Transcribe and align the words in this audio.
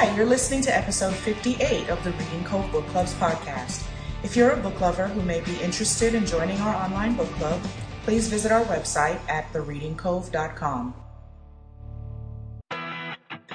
Hi, 0.00 0.16
you're 0.16 0.24
listening 0.24 0.62
to 0.62 0.74
episode 0.74 1.14
58 1.14 1.90
of 1.90 2.02
the 2.04 2.12
Reading 2.12 2.42
Cove 2.44 2.72
Book 2.72 2.86
Club's 2.86 3.12
podcast. 3.16 3.86
If 4.22 4.34
you're 4.34 4.52
a 4.52 4.56
book 4.56 4.80
lover 4.80 5.06
who 5.06 5.20
may 5.20 5.42
be 5.42 5.60
interested 5.60 6.14
in 6.14 6.24
joining 6.24 6.58
our 6.60 6.74
online 6.74 7.16
book 7.16 7.28
club, 7.32 7.60
please 8.04 8.26
visit 8.26 8.50
our 8.50 8.64
website 8.64 9.20
at 9.28 9.52
thereadingcove.com. 9.52 10.94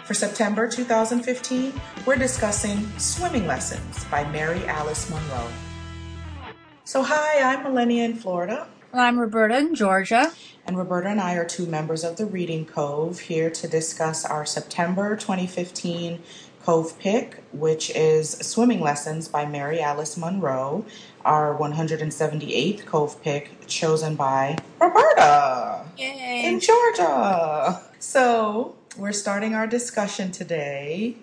For 0.04 0.14
September 0.14 0.68
2015, 0.68 1.74
we're 2.06 2.16
discussing 2.16 2.88
Swimming 3.00 3.48
Lessons 3.48 4.06
by 4.12 4.24
Mary 4.30 4.64
Alice 4.68 5.10
Monroe. 5.10 5.50
So, 6.84 7.02
hi, 7.02 7.42
I'm 7.42 7.64
Millenia 7.64 8.06
in 8.06 8.14
Florida. 8.14 8.68
I'm 8.98 9.20
Roberta 9.20 9.58
in 9.58 9.76
Georgia. 9.76 10.32
And 10.66 10.78
Roberta 10.78 11.10
and 11.10 11.20
I 11.20 11.34
are 11.36 11.46
two 11.46 11.66
members 11.66 12.04
of 12.04 12.18
the 12.18 12.26
Reading 12.26 12.66
Cove 12.66 13.20
here 13.20 13.50
to 13.50 13.68
discuss 13.68 14.26
our 14.26 14.46
September 14.46 15.16
2015 15.16 16.22
Cove 16.64 16.98
pick, 16.98 17.44
which 17.52 17.92
is 17.92 18.32
Swimming 18.32 18.82
Lessons 18.82 19.28
by 19.28 19.46
Mary 19.46 19.80
Alice 19.80 20.18
Monroe, 20.18 20.86
our 21.24 21.56
178th 21.56 22.86
Cove 22.86 23.22
pick 23.22 23.68
chosen 23.68 24.16
by 24.16 24.58
Roberta 24.80 25.86
Yay. 25.98 26.46
in 26.46 26.60
Georgia. 26.60 27.82
So, 28.00 28.76
we're 28.98 29.12
starting 29.12 29.54
our 29.54 29.68
discussion 29.68 30.32
today. 30.32 31.18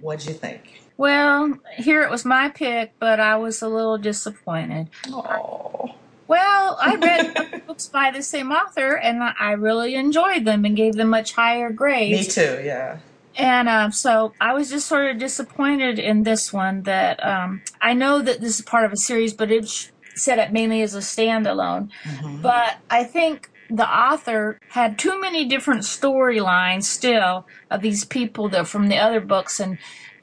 What'd 0.00 0.26
you 0.26 0.34
think? 0.34 0.82
Well, 0.96 1.58
here 1.76 2.02
it 2.02 2.10
was 2.10 2.24
my 2.24 2.48
pick, 2.48 2.92
but 2.98 3.20
I 3.20 3.36
was 3.36 3.62
a 3.62 3.68
little 3.68 3.98
disappointed. 3.98 4.88
Oh. 5.08 5.94
Well, 6.28 6.78
I 6.80 6.94
read 6.96 7.62
books 7.66 7.86
by 7.88 8.10
the 8.10 8.22
same 8.22 8.52
author, 8.52 8.96
and 8.96 9.22
I 9.22 9.52
really 9.52 9.94
enjoyed 9.94 10.44
them 10.44 10.64
and 10.64 10.76
gave 10.76 10.94
them 10.94 11.08
much 11.08 11.32
higher 11.32 11.70
grades. 11.70 12.28
Me 12.28 12.32
too, 12.32 12.60
yeah. 12.62 12.98
And 13.36 13.68
uh, 13.68 13.90
so 13.90 14.34
I 14.40 14.52
was 14.52 14.68
just 14.68 14.86
sort 14.88 15.10
of 15.10 15.18
disappointed 15.18 15.98
in 15.98 16.24
this 16.24 16.52
one. 16.52 16.82
That 16.82 17.24
um, 17.24 17.62
I 17.80 17.94
know 17.94 18.20
that 18.20 18.40
this 18.40 18.58
is 18.58 18.64
part 18.64 18.84
of 18.84 18.92
a 18.92 18.96
series, 18.96 19.32
but 19.32 19.50
it's 19.50 19.90
set 20.14 20.38
up 20.38 20.52
mainly 20.52 20.82
as 20.82 20.94
a 20.94 20.98
standalone. 20.98 21.88
Mhm. 22.04 22.42
But 22.42 22.76
I 22.90 23.04
think 23.04 23.48
the 23.70 23.88
author 23.88 24.58
had 24.70 24.98
too 24.98 25.20
many 25.20 25.44
different 25.44 25.82
storylines 25.82 26.84
still 26.84 27.46
of 27.70 27.80
these 27.80 28.04
people 28.04 28.48
that 28.48 28.66
from 28.66 28.88
the 28.88 28.96
other 28.96 29.20
books 29.20 29.60
and 29.60 29.78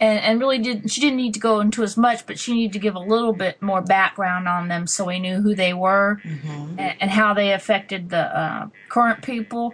and, 0.05 0.17
and 0.25 0.33
really 0.41 0.59
did 0.67 0.77
she 0.91 0.99
didn't 1.01 1.17
need 1.23 1.33
to 1.33 1.39
go 1.49 1.53
into 1.63 1.81
as 1.89 1.95
much 2.05 2.19
but 2.27 2.35
she 2.41 2.53
needed 2.53 2.73
to 2.73 2.79
give 2.85 2.95
a 2.95 2.99
little 3.13 3.33
bit 3.45 3.55
more 3.69 3.81
background 3.97 4.47
on 4.47 4.63
them 4.71 4.83
so 4.93 4.99
we 5.11 5.19
knew 5.25 5.37
who 5.45 5.53
they 5.63 5.73
were 5.73 6.09
Mhm. 6.23 6.75
and, 6.83 6.93
and 7.01 7.09
how 7.19 7.29
they 7.39 7.49
affected 7.59 8.01
the 8.09 8.23
uh, 8.41 8.63
current 8.95 9.19
people 9.31 9.65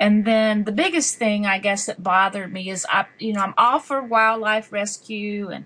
and 0.00 0.24
then 0.24 0.52
the 0.64 0.76
biggest 0.84 1.10
thing 1.22 1.38
i 1.54 1.58
guess 1.66 1.86
that 1.86 1.98
bothered 2.02 2.52
me 2.52 2.62
is 2.74 2.86
i 2.98 3.00
you 3.18 3.32
know 3.34 3.40
i'm 3.46 3.54
all 3.64 3.80
for 3.88 3.98
wildlife 4.02 4.70
rescue 4.72 5.48
and 5.54 5.64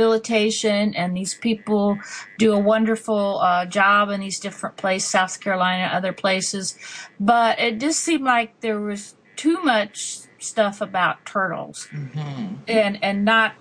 rehabilitation 0.00 0.94
and 0.94 1.16
these 1.16 1.34
people 1.34 1.98
do 2.38 2.52
a 2.52 2.58
wonderful 2.58 3.38
uh, 3.40 3.64
job 3.66 4.08
in 4.10 4.20
these 4.20 4.40
different 4.40 4.76
places 4.76 5.10
south 5.10 5.40
carolina 5.40 5.90
other 5.92 6.12
places 6.12 6.76
but 7.18 7.58
it 7.58 7.78
just 7.80 8.00
seemed 8.00 8.24
like 8.24 8.58
there 8.60 8.80
was 8.80 9.14
too 9.36 9.60
much 9.62 10.18
stuff 10.42 10.80
about 10.80 11.24
turtles 11.26 11.88
Mhm. 11.92 12.62
and 12.68 12.98
and 13.02 13.24
not 13.24 13.54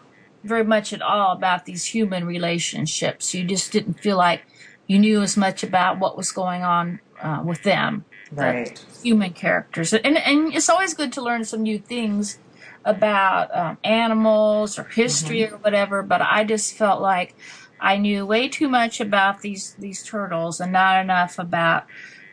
very 0.43 0.63
much 0.63 0.93
at 0.93 1.01
all 1.01 1.33
about 1.33 1.65
these 1.65 1.85
human 1.87 2.25
relationships 2.25 3.33
you 3.33 3.43
just 3.43 3.71
didn't 3.71 3.95
feel 4.01 4.17
like 4.17 4.43
you 4.87 4.97
knew 4.99 5.21
as 5.21 5.35
much 5.37 5.63
about 5.63 5.99
what 5.99 6.17
was 6.17 6.31
going 6.31 6.63
on 6.63 6.99
uh, 7.21 7.41
with 7.45 7.63
them 7.63 8.05
the 8.31 8.43
Right. 8.43 8.85
human 9.03 9.33
characters 9.33 9.93
and 9.93 10.17
and 10.17 10.53
it's 10.53 10.69
always 10.69 10.93
good 10.93 11.11
to 11.13 11.21
learn 11.21 11.43
some 11.45 11.63
new 11.63 11.79
things 11.79 12.39
about 12.85 13.53
um, 13.55 13.77
animals 13.83 14.79
or 14.79 14.85
history 14.85 15.43
or 15.45 15.57
whatever 15.57 16.01
but 16.03 16.21
i 16.21 16.43
just 16.45 16.73
felt 16.75 17.01
like 17.01 17.35
i 17.79 17.97
knew 17.97 18.25
way 18.25 18.47
too 18.47 18.69
much 18.69 18.99
about 19.01 19.41
these 19.41 19.75
these 19.77 20.03
turtles 20.03 20.59
and 20.61 20.71
not 20.71 21.01
enough 21.01 21.37
about 21.37 21.83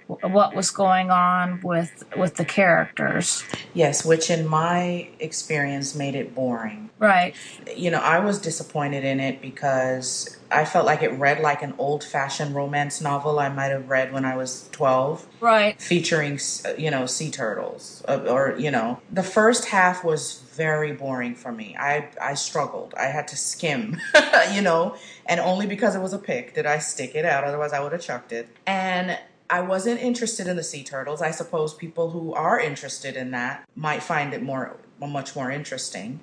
what 0.07 0.55
was 0.55 0.71
going 0.71 1.11
on 1.11 1.61
with 1.63 2.05
with 2.17 2.37
the 2.37 2.45
characters 2.45 3.43
Yes, 3.75 4.05
which 4.05 4.31
in 4.31 4.47
my 4.47 5.09
experience 5.21 5.95
made 5.95 6.15
it 6.15 6.35
boring. 6.35 6.91
right 6.99 7.35
You 7.77 7.91
know, 7.91 7.99
I 7.99 8.21
was 8.21 8.41
disappointed 8.41 9.05
in 9.05 9.19
it 9.21 9.41
because 9.41 10.37
I 10.51 10.65
felt 10.65 10.87
like 10.87 11.03
it 11.03 11.13
read 11.19 11.41
like 11.41 11.63
an 11.63 11.75
old 11.77 12.05
fashioned 12.05 12.55
romance 12.55 13.01
novel 13.01 13.39
I 13.41 13.49
might 13.49 13.73
have 13.73 13.89
read 13.89 14.13
when 14.13 14.25
I 14.25 14.37
was 14.37 14.69
12, 14.73 15.27
right 15.41 15.81
featuring, 15.83 16.39
you 16.79 16.91
know, 16.91 17.07
sea 17.07 17.31
turtles. 17.33 18.05
uh, 18.07 18.19
Or, 18.29 18.55
you 18.57 18.71
know, 18.71 19.01
the 19.11 19.25
first 19.25 19.67
half 19.67 20.05
was 20.05 20.43
very 20.55 20.93
boring 20.93 21.35
for 21.35 21.51
me. 21.51 21.77
I, 21.79 22.09
I 22.23 22.35
struggled. 22.35 22.95
I 22.99 23.07
had 23.07 23.27
to 23.29 23.37
skim, 23.37 24.01
you 24.55 24.63
know, 24.63 24.97
and 25.27 25.41
only 25.41 25.67
because 25.67 25.97
it 25.97 26.01
was 26.01 26.13
a 26.13 26.19
pick 26.19 26.55
did 26.55 26.65
I 26.65 26.79
stick 26.79 27.15
it 27.17 27.25
out. 27.25 27.43
Otherwise, 27.43 27.73
I 27.73 27.81
would 27.81 27.93
have 27.93 28.01
chucked 28.01 28.33
it. 28.33 28.49
And 28.67 29.19
I 29.49 29.61
wasn't 29.61 30.01
interested 30.01 30.47
in 30.47 30.57
the 30.57 30.63
sea 30.63 30.83
turtles. 30.83 31.23
I 31.23 31.31
suppose 31.31 31.75
people 31.75 32.11
who 32.11 32.35
are 32.35 32.59
interested 32.59 33.17
in 33.17 33.31
that 33.31 33.69
might 33.75 34.03
find 34.03 34.35
it 34.35 34.43
more, 34.43 34.77
much 35.01 35.37
more 35.37 35.51
interesting. 35.51 36.21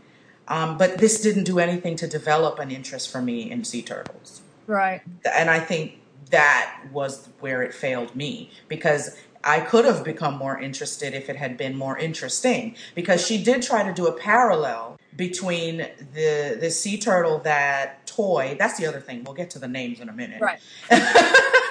Um, 0.47 0.77
but 0.77 0.97
this 0.97 1.21
didn't 1.21 1.45
do 1.45 1.59
anything 1.59 1.95
to 1.97 2.07
develop 2.07 2.59
an 2.59 2.69
interest 2.69 3.09
for 3.11 3.21
me 3.21 3.49
in 3.49 3.63
sea 3.63 3.81
turtles. 3.81 4.41
right 4.67 5.01
And 5.33 5.49
I 5.49 5.59
think 5.59 5.99
that 6.31 6.81
was 6.91 7.29
where 7.39 7.61
it 7.61 7.73
failed 7.73 8.15
me 8.15 8.49
because 8.67 9.17
I 9.43 9.59
could 9.59 9.85
have 9.85 10.03
become 10.03 10.37
more 10.37 10.59
interested 10.59 11.13
if 11.13 11.29
it 11.29 11.35
had 11.35 11.57
been 11.57 11.77
more 11.77 11.97
interesting. 11.97 12.75
Because 12.95 13.25
she 13.25 13.41
did 13.41 13.61
try 13.61 13.83
to 13.83 13.93
do 13.93 14.07
a 14.07 14.13
parallel 14.13 14.97
between 15.15 15.77
the 16.13 16.57
the 16.59 16.71
sea 16.71 16.97
turtle 16.97 17.39
that 17.39 18.05
toy. 18.07 18.55
That's 18.57 18.77
the 18.77 18.85
other 18.85 18.99
thing. 18.99 19.23
We'll 19.23 19.35
get 19.35 19.49
to 19.51 19.59
the 19.59 19.67
names 19.67 19.99
in 19.99 20.09
a 20.09 20.13
minute. 20.13 20.41
right 20.41 20.59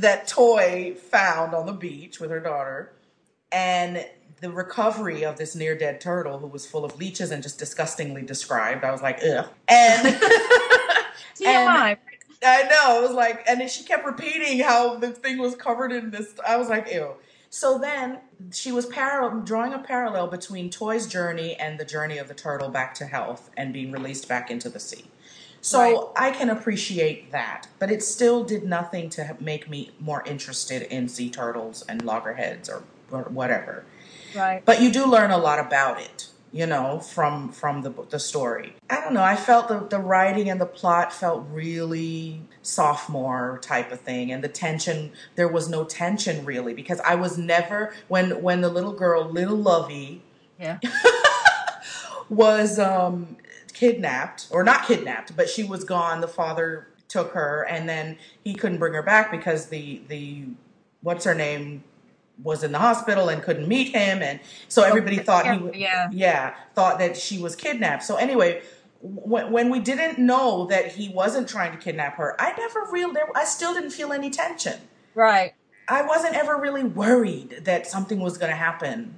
that 0.00 0.28
toy 0.28 0.94
found 0.94 1.54
on 1.54 1.66
the 1.66 1.72
beach 1.72 2.20
with 2.20 2.30
her 2.30 2.40
daughter, 2.40 2.92
and 3.52 4.04
the 4.40 4.50
recovery 4.50 5.24
of 5.24 5.36
this 5.36 5.54
near 5.54 5.76
dead 5.76 6.00
turtle 6.00 6.38
who 6.38 6.46
was 6.46 6.66
full 6.66 6.84
of 6.84 6.96
leeches 6.96 7.30
and 7.30 7.42
just 7.42 7.58
disgustingly 7.58 8.22
described. 8.22 8.84
I 8.84 8.92
was 8.92 9.02
like, 9.02 9.20
ugh. 9.24 9.48
And 9.66 10.06
TMI. 11.36 11.98
I 12.44 12.62
know. 12.62 13.00
It 13.00 13.02
was 13.02 13.12
like, 13.12 13.44
and 13.48 13.60
then 13.60 13.68
she 13.68 13.82
kept 13.82 14.06
repeating 14.06 14.60
how 14.60 14.96
the 14.96 15.10
thing 15.10 15.38
was 15.38 15.56
covered 15.56 15.92
in 15.92 16.10
this. 16.10 16.34
I 16.46 16.56
was 16.56 16.68
like, 16.68 16.88
ew. 16.92 17.14
So 17.50 17.78
then 17.78 18.20
she 18.52 18.70
was 18.70 18.86
parallel, 18.86 19.40
drawing 19.40 19.72
a 19.72 19.78
parallel 19.78 20.28
between 20.28 20.70
Toy's 20.70 21.06
journey 21.06 21.56
and 21.56 21.80
the 21.80 21.84
journey 21.84 22.18
of 22.18 22.28
the 22.28 22.34
turtle 22.34 22.68
back 22.68 22.94
to 22.96 23.06
health 23.06 23.50
and 23.56 23.72
being 23.72 23.90
released 23.90 24.28
back 24.28 24.50
into 24.50 24.68
the 24.68 24.78
sea. 24.78 25.06
So 25.60 26.12
I 26.16 26.30
can 26.30 26.50
appreciate 26.50 27.32
that, 27.32 27.68
but 27.78 27.90
it 27.90 28.02
still 28.02 28.44
did 28.44 28.64
nothing 28.64 29.10
to 29.10 29.36
make 29.40 29.68
me 29.68 29.90
more 29.98 30.22
interested 30.24 30.82
in 30.82 31.08
sea 31.08 31.30
turtles 31.30 31.84
and 31.88 32.04
loggerheads 32.04 32.68
or, 32.68 32.84
or 33.10 33.22
whatever. 33.24 33.84
right 34.34 34.64
But 34.64 34.80
you 34.80 34.90
do 34.92 35.06
learn 35.06 35.30
a 35.30 35.38
lot 35.38 35.58
about 35.58 36.00
it, 36.00 36.28
you 36.52 36.66
know, 36.66 37.00
from 37.00 37.50
from 37.50 37.82
the 37.82 37.92
the 38.08 38.18
story. 38.18 38.74
I 38.88 39.00
don't 39.00 39.14
know. 39.14 39.22
I 39.22 39.36
felt 39.36 39.68
the 39.68 39.80
the 39.80 39.98
writing 39.98 40.48
and 40.48 40.60
the 40.60 40.66
plot 40.66 41.12
felt 41.12 41.46
really 41.50 42.42
sophomore 42.62 43.58
type 43.62 43.90
of 43.90 44.00
thing, 44.00 44.30
and 44.30 44.44
the 44.44 44.48
tension. 44.48 45.12
There 45.34 45.48
was 45.48 45.68
no 45.68 45.84
tension 45.84 46.44
really 46.44 46.74
because 46.74 47.00
I 47.00 47.16
was 47.16 47.36
never 47.36 47.92
when 48.06 48.42
when 48.42 48.60
the 48.60 48.68
little 48.68 48.92
girl, 48.92 49.24
little 49.24 49.56
Lovey, 49.56 50.22
yeah 50.58 50.78
was 52.28 52.78
um 52.78 53.36
kidnapped 53.78 54.48
or 54.50 54.62
not 54.64 54.86
kidnapped, 54.86 55.36
but 55.36 55.48
she 55.48 55.64
was 55.64 55.84
gone. 55.84 56.20
The 56.20 56.28
father 56.28 56.88
took 57.08 57.32
her, 57.32 57.66
and 57.68 57.88
then 57.88 58.18
he 58.44 58.54
couldn't 58.54 58.78
bring 58.78 58.94
her 58.94 59.02
back 59.02 59.30
because 59.30 59.66
the 59.66 60.02
the 60.08 60.44
what's 61.02 61.24
her 61.24 61.34
name 61.34 61.84
was 62.42 62.62
in 62.62 62.72
the 62.72 62.78
hospital 62.78 63.28
and 63.28 63.42
couldn't 63.42 63.68
meet 63.68 63.94
him, 63.94 64.22
and 64.22 64.40
so 64.68 64.82
everybody 64.82 65.18
thought 65.18 65.44
he 65.46 65.52
w- 65.52 65.72
yeah 65.74 66.08
yeah 66.12 66.54
thought 66.74 66.98
that 66.98 67.16
she 67.16 67.38
was 67.38 67.56
kidnapped. 67.56 68.02
So 68.02 68.16
anyway. 68.16 68.62
When, 69.00 69.52
when 69.52 69.70
we 69.70 69.78
didn't 69.78 70.18
know 70.18 70.66
that 70.66 70.90
he 70.96 71.08
wasn't 71.08 71.48
trying 71.48 71.70
to 71.70 71.78
kidnap 71.78 72.16
her, 72.16 72.34
I 72.40 72.52
never 72.58 72.84
real 72.90 73.12
there. 73.12 73.28
I 73.32 73.44
still 73.44 73.72
didn't 73.72 73.90
feel 73.90 74.12
any 74.12 74.28
tension. 74.28 74.80
right 75.14 75.54
I 75.88 76.02
wasn't 76.02 76.34
ever 76.34 76.56
really 76.56 76.84
worried 76.84 77.60
that 77.64 77.86
something 77.86 78.20
was 78.20 78.36
going 78.38 78.50
to 78.50 78.56
happen, 78.56 79.14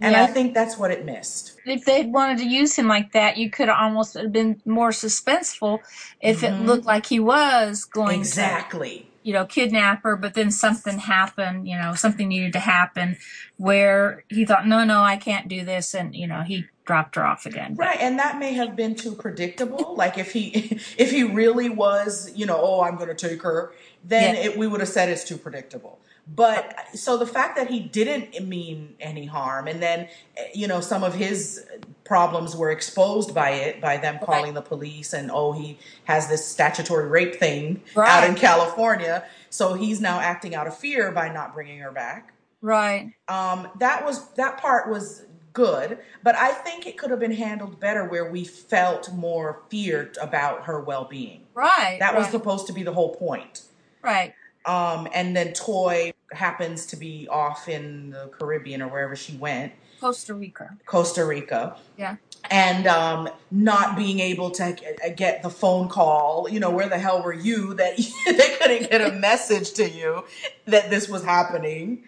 and 0.00 0.12
Yeah. 0.12 0.22
I 0.24 0.26
think 0.26 0.54
that's 0.54 0.76
what 0.78 0.90
it 0.90 1.04
missed. 1.04 1.54
if 1.66 1.84
they'd 1.84 2.12
wanted 2.12 2.38
to 2.38 2.44
use 2.46 2.76
him 2.76 2.88
like 2.88 3.12
that, 3.12 3.36
you 3.36 3.50
could 3.50 3.68
have 3.68 3.78
almost 3.78 4.14
have 4.14 4.32
been 4.32 4.60
more 4.64 4.90
suspenseful 4.90 5.80
if 6.20 6.42
it 6.42 6.52
Mhm. 6.52 6.66
looked 6.66 6.86
like 6.86 7.06
he 7.06 7.20
was 7.20 7.84
going 7.84 8.16
to, 8.22 8.28
Exactly. 8.28 9.06
you 9.22 9.32
know, 9.32 9.44
kidnap 9.44 10.02
her, 10.02 10.16
but 10.16 10.34
then 10.34 10.50
something 10.50 10.98
happened, 10.98 11.68
you 11.68 11.76
know, 11.78 11.94
something 11.94 12.28
needed 12.28 12.52
to 12.54 12.60
happen 12.60 13.16
where 13.58 14.24
he 14.28 14.44
thought, 14.44 14.66
no, 14.66 14.84
no, 14.84 15.02
I 15.02 15.16
can't 15.16 15.48
do 15.48 15.64
this. 15.64 15.94
And, 15.94 16.14
you 16.14 16.26
know, 16.26 16.40
he 16.42 16.66
dropped 16.86 17.14
her 17.16 17.24
off 17.24 17.46
again. 17.46 17.74
But- 17.74 17.86
Right, 17.86 18.00
and 18.00 18.18
that 18.18 18.38
may 18.38 18.54
have 18.54 18.74
been 18.74 18.94
too 18.94 19.12
predictable. 19.14 19.94
like 19.96 20.16
if 20.18 20.32
he 20.32 20.78
if 20.98 21.10
he 21.10 21.22
really 21.22 21.68
was, 21.68 22.32
you 22.34 22.46
know, 22.46 22.58
oh, 22.60 22.80
I'm 22.82 22.96
going 22.96 23.14
to 23.14 23.28
take 23.28 23.42
her, 23.42 23.72
then 24.04 24.34
Yeah. 24.34 24.40
it, 24.42 24.58
we 24.58 24.66
would 24.66 24.80
have 24.80 24.88
said 24.88 25.08
it's 25.10 25.24
too 25.24 25.36
predictable. 25.36 25.98
But 26.26 26.76
so 26.94 27.16
the 27.16 27.26
fact 27.26 27.56
that 27.56 27.68
he 27.68 27.80
didn't 27.80 28.46
mean 28.46 28.94
any 29.00 29.26
harm, 29.26 29.66
and 29.66 29.82
then 29.82 30.08
you 30.54 30.68
know 30.68 30.80
some 30.80 31.02
of 31.02 31.14
his 31.14 31.66
problems 32.04 32.56
were 32.56 32.70
exposed 32.70 33.34
by 33.34 33.50
it, 33.50 33.80
by 33.80 33.96
them 33.96 34.18
calling 34.22 34.54
the 34.54 34.62
police, 34.62 35.12
and 35.12 35.30
oh, 35.32 35.52
he 35.52 35.78
has 36.04 36.28
this 36.28 36.46
statutory 36.46 37.08
rape 37.08 37.36
thing 37.36 37.82
out 37.96 38.28
in 38.28 38.34
California, 38.34 39.24
so 39.48 39.74
he's 39.74 40.00
now 40.00 40.20
acting 40.20 40.54
out 40.54 40.66
of 40.66 40.76
fear 40.76 41.10
by 41.12 41.28
not 41.28 41.54
bringing 41.54 41.78
her 41.78 41.92
back. 41.92 42.32
Right. 42.60 43.14
Um, 43.28 43.68
that 43.78 44.04
was 44.04 44.28
that 44.32 44.58
part 44.58 44.88
was 44.90 45.24
good, 45.52 45.98
but 46.22 46.36
I 46.36 46.52
think 46.52 46.86
it 46.86 46.98
could 46.98 47.10
have 47.10 47.20
been 47.20 47.32
handled 47.32 47.80
better 47.80 48.04
where 48.04 48.30
we 48.30 48.44
felt 48.44 49.12
more 49.12 49.62
feared 49.68 50.16
about 50.20 50.64
her 50.64 50.80
well 50.80 51.04
being. 51.04 51.46
Right. 51.54 51.98
That 52.00 52.14
was 52.14 52.24
right, 52.24 52.32
supposed 52.32 52.66
to 52.68 52.72
be 52.72 52.82
the 52.82 52.92
whole 52.92 53.14
point. 53.14 53.62
right. 54.02 54.34
Um, 54.66 55.08
and 55.14 55.34
then 55.36 55.52
Toy 55.52 56.12
happens 56.32 56.86
to 56.86 56.96
be 56.96 57.26
off 57.28 57.68
in 57.68 58.10
the 58.10 58.28
Caribbean 58.38 58.82
or 58.82 58.88
wherever 58.88 59.16
she 59.16 59.36
went, 59.36 59.72
Costa 60.00 60.32
Rica. 60.34 60.76
Costa 60.86 61.24
Rica, 61.24 61.76
Yeah. 61.98 62.16
and 62.50 62.86
um, 62.86 63.28
not 63.50 63.96
being 63.96 64.20
able 64.20 64.50
to 64.52 64.74
get 65.16 65.42
the 65.42 65.50
phone 65.50 65.88
call. 65.88 66.48
You 66.50 66.60
know, 66.60 66.70
where 66.70 66.88
the 66.88 66.98
hell 66.98 67.22
were 67.22 67.32
you 67.34 67.74
that 67.80 67.96
they 68.26 68.56
couldn't 68.58 68.90
get 68.90 69.00
a 69.00 69.12
message 69.12 69.72
to 69.74 69.88
you 69.88 70.24
that 70.66 70.88
this 70.90 71.08
was 71.08 71.24
happening? 71.24 72.04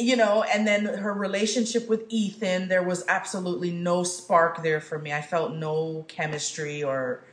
You 0.00 0.14
know, 0.16 0.44
and 0.44 0.66
then 0.66 0.84
her 0.84 1.12
relationship 1.12 1.88
with 1.88 2.04
Ethan, 2.08 2.68
there 2.68 2.84
was 2.84 3.04
absolutely 3.08 3.72
no 3.72 4.04
spark 4.04 4.62
there 4.62 4.80
for 4.80 4.98
me. 4.98 5.12
I 5.12 5.20
felt 5.22 5.54
no 5.54 6.04
chemistry 6.08 6.84
or 6.84 7.24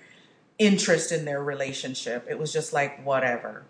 interest 0.58 1.12
in 1.12 1.26
their 1.26 1.44
relationship. 1.44 2.26
It 2.30 2.40
was 2.40 2.52
just 2.52 2.74
like 2.74 3.04
whatever. 3.06 3.64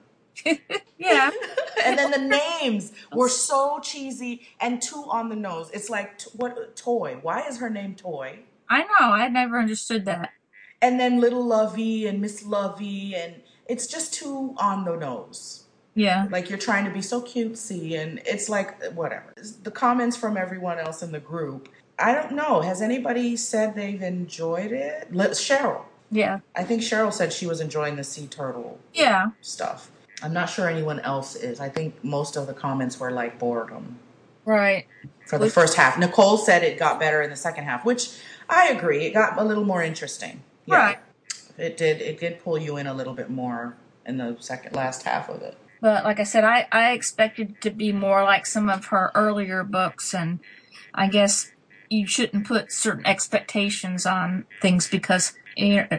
Yeah. 0.97 1.29
and 1.85 1.97
then 1.97 2.11
the 2.11 2.39
names 2.61 2.91
were 3.13 3.29
so 3.29 3.79
cheesy 3.81 4.47
and 4.59 4.81
too 4.81 5.05
on 5.09 5.29
the 5.29 5.35
nose. 5.35 5.69
It's 5.73 5.89
like 5.89 6.19
t- 6.19 6.29
what 6.35 6.75
toy? 6.75 7.17
Why 7.21 7.41
is 7.47 7.57
her 7.59 7.69
name 7.69 7.95
Toy? 7.95 8.39
I 8.69 8.81
know. 8.83 9.11
I 9.11 9.27
never 9.27 9.59
understood 9.59 10.05
that. 10.05 10.31
And 10.81 10.99
then 10.99 11.19
Little 11.19 11.43
Lovey 11.45 12.07
and 12.07 12.21
Miss 12.21 12.43
Lovey, 12.45 13.15
and 13.15 13.35
it's 13.67 13.87
just 13.87 14.13
too 14.13 14.55
on 14.57 14.85
the 14.85 14.95
nose. 14.95 15.63
Yeah. 15.95 16.27
Like 16.29 16.49
you're 16.49 16.59
trying 16.59 16.85
to 16.85 16.91
be 16.91 17.01
so 17.01 17.21
cutesy, 17.21 17.97
and 17.97 18.21
it's 18.25 18.49
like 18.49 18.83
whatever. 18.93 19.33
The 19.63 19.71
comments 19.71 20.17
from 20.17 20.35
everyone 20.37 20.79
else 20.79 21.01
in 21.01 21.11
the 21.11 21.19
group. 21.19 21.69
I 21.97 22.13
don't 22.13 22.33
know. 22.33 22.61
Has 22.61 22.81
anybody 22.81 23.37
said 23.37 23.75
they've 23.75 24.01
enjoyed 24.01 24.71
it? 24.71 25.13
Li- 25.13 25.27
Cheryl. 25.27 25.83
Yeah. 26.11 26.39
I 26.55 26.63
think 26.63 26.81
Cheryl 26.81 27.13
said 27.13 27.31
she 27.31 27.47
was 27.47 27.61
enjoying 27.61 27.95
the 27.95 28.03
sea 28.03 28.27
turtle 28.27 28.79
Yeah. 28.93 29.27
stuff. 29.41 29.89
I'm 30.25 30.33
not 30.33 30.49
sure 30.49 30.67
anyone 30.67 30.99
else 31.01 31.35
is. 31.35 31.59
I 31.59 31.69
think 31.69 32.03
most 32.03 32.35
of 32.35 32.47
the 32.47 32.53
comments 32.53 32.99
were 32.99 33.11
like 33.11 33.37
boredom. 33.37 33.99
Right. 34.43 34.85
for 35.27 35.37
the 35.37 35.45
Which- 35.45 35.53
first 35.53 35.75
half. 35.75 35.97
Nicole 35.99 36.37
said 36.37 36.63
it 36.63 36.77
got 36.79 36.99
better 36.99 37.21
in 37.21 37.29
the 37.29 37.35
second 37.35 37.63
half, 37.65 37.85
which 37.85 38.09
I 38.49 38.69
agree. 38.69 39.05
It 39.05 39.13
got 39.13 39.37
a 39.39 39.43
little 39.43 39.63
more 39.63 39.81
interesting. 39.83 40.41
Yeah, 40.65 40.75
Right. 40.77 40.97
It 41.57 41.77
did. 41.77 42.01
It 42.01 42.19
did 42.19 42.43
pull 42.43 42.57
you 42.57 42.75
in 42.77 42.85
a 42.87 42.93
little 42.93 43.13
bit 43.13 43.29
more 43.29 43.75
in 44.05 44.17
the 44.17 44.35
second 44.39 44.75
last 44.75 45.03
half 45.03 45.29
of 45.29 45.41
it. 45.41 45.57
But 45.79 46.03
like 46.03 46.19
I 46.19 46.23
said, 46.23 46.43
I, 46.43 46.67
I 46.71 46.91
expected 46.91 47.61
to 47.61 47.69
be 47.69 47.91
more 47.91 48.23
like 48.23 48.45
some 48.45 48.67
of 48.69 48.85
her 48.87 49.11
earlier 49.15 49.63
books, 49.63 50.13
and 50.13 50.39
I 50.93 51.07
guess 51.07 51.51
you 51.89 52.05
shouldn't 52.07 52.45
put 52.47 52.71
certain 52.71 53.05
expectations 53.05 54.05
on 54.05 54.45
things 54.61 54.87
because 54.89 55.33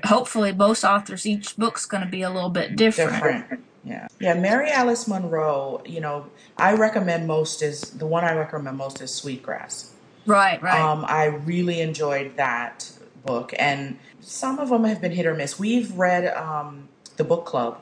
hopefully 0.05 0.53
most 0.53 0.85
authors, 0.85 1.27
each 1.27 1.57
book's 1.57 1.87
going 1.87 2.03
to 2.05 2.11
be 2.11 2.23
a 2.23 2.31
little 2.31 2.51
bit 2.51 2.77
different. 2.77 3.13
Different. 3.13 3.65
Yeah. 3.87 4.09
Yeah. 4.21 4.35
Mary 4.35 4.71
Alice 4.71 5.07
Monroe. 5.09 5.81
You 5.87 6.01
know, 6.01 6.27
I 6.59 6.75
recommend 6.75 7.27
most 7.27 7.63
is 7.63 7.81
the 7.83 8.07
one 8.07 8.25
I 8.25 8.33
recommend 8.35 8.77
most 8.77 9.01
is 9.01 9.15
Sweetgrass. 9.15 9.93
Right, 10.27 10.61
right. 10.61 10.81
Um, 10.81 11.05
I 11.09 11.27
really 11.27 11.81
enjoyed 11.81 12.37
that 12.37 12.91
book, 13.25 13.55
and 13.59 13.99
some 14.21 14.59
of 14.59 14.71
them 14.71 14.83
have 14.85 15.01
been 15.01 15.13
hit 15.13 15.25
or 15.25 15.35
miss. 15.35 15.57
We've 15.59 15.93
read 15.93 16.27
um, 16.37 16.89
the 17.17 17.23
book 17.25 17.47
club. 17.47 17.79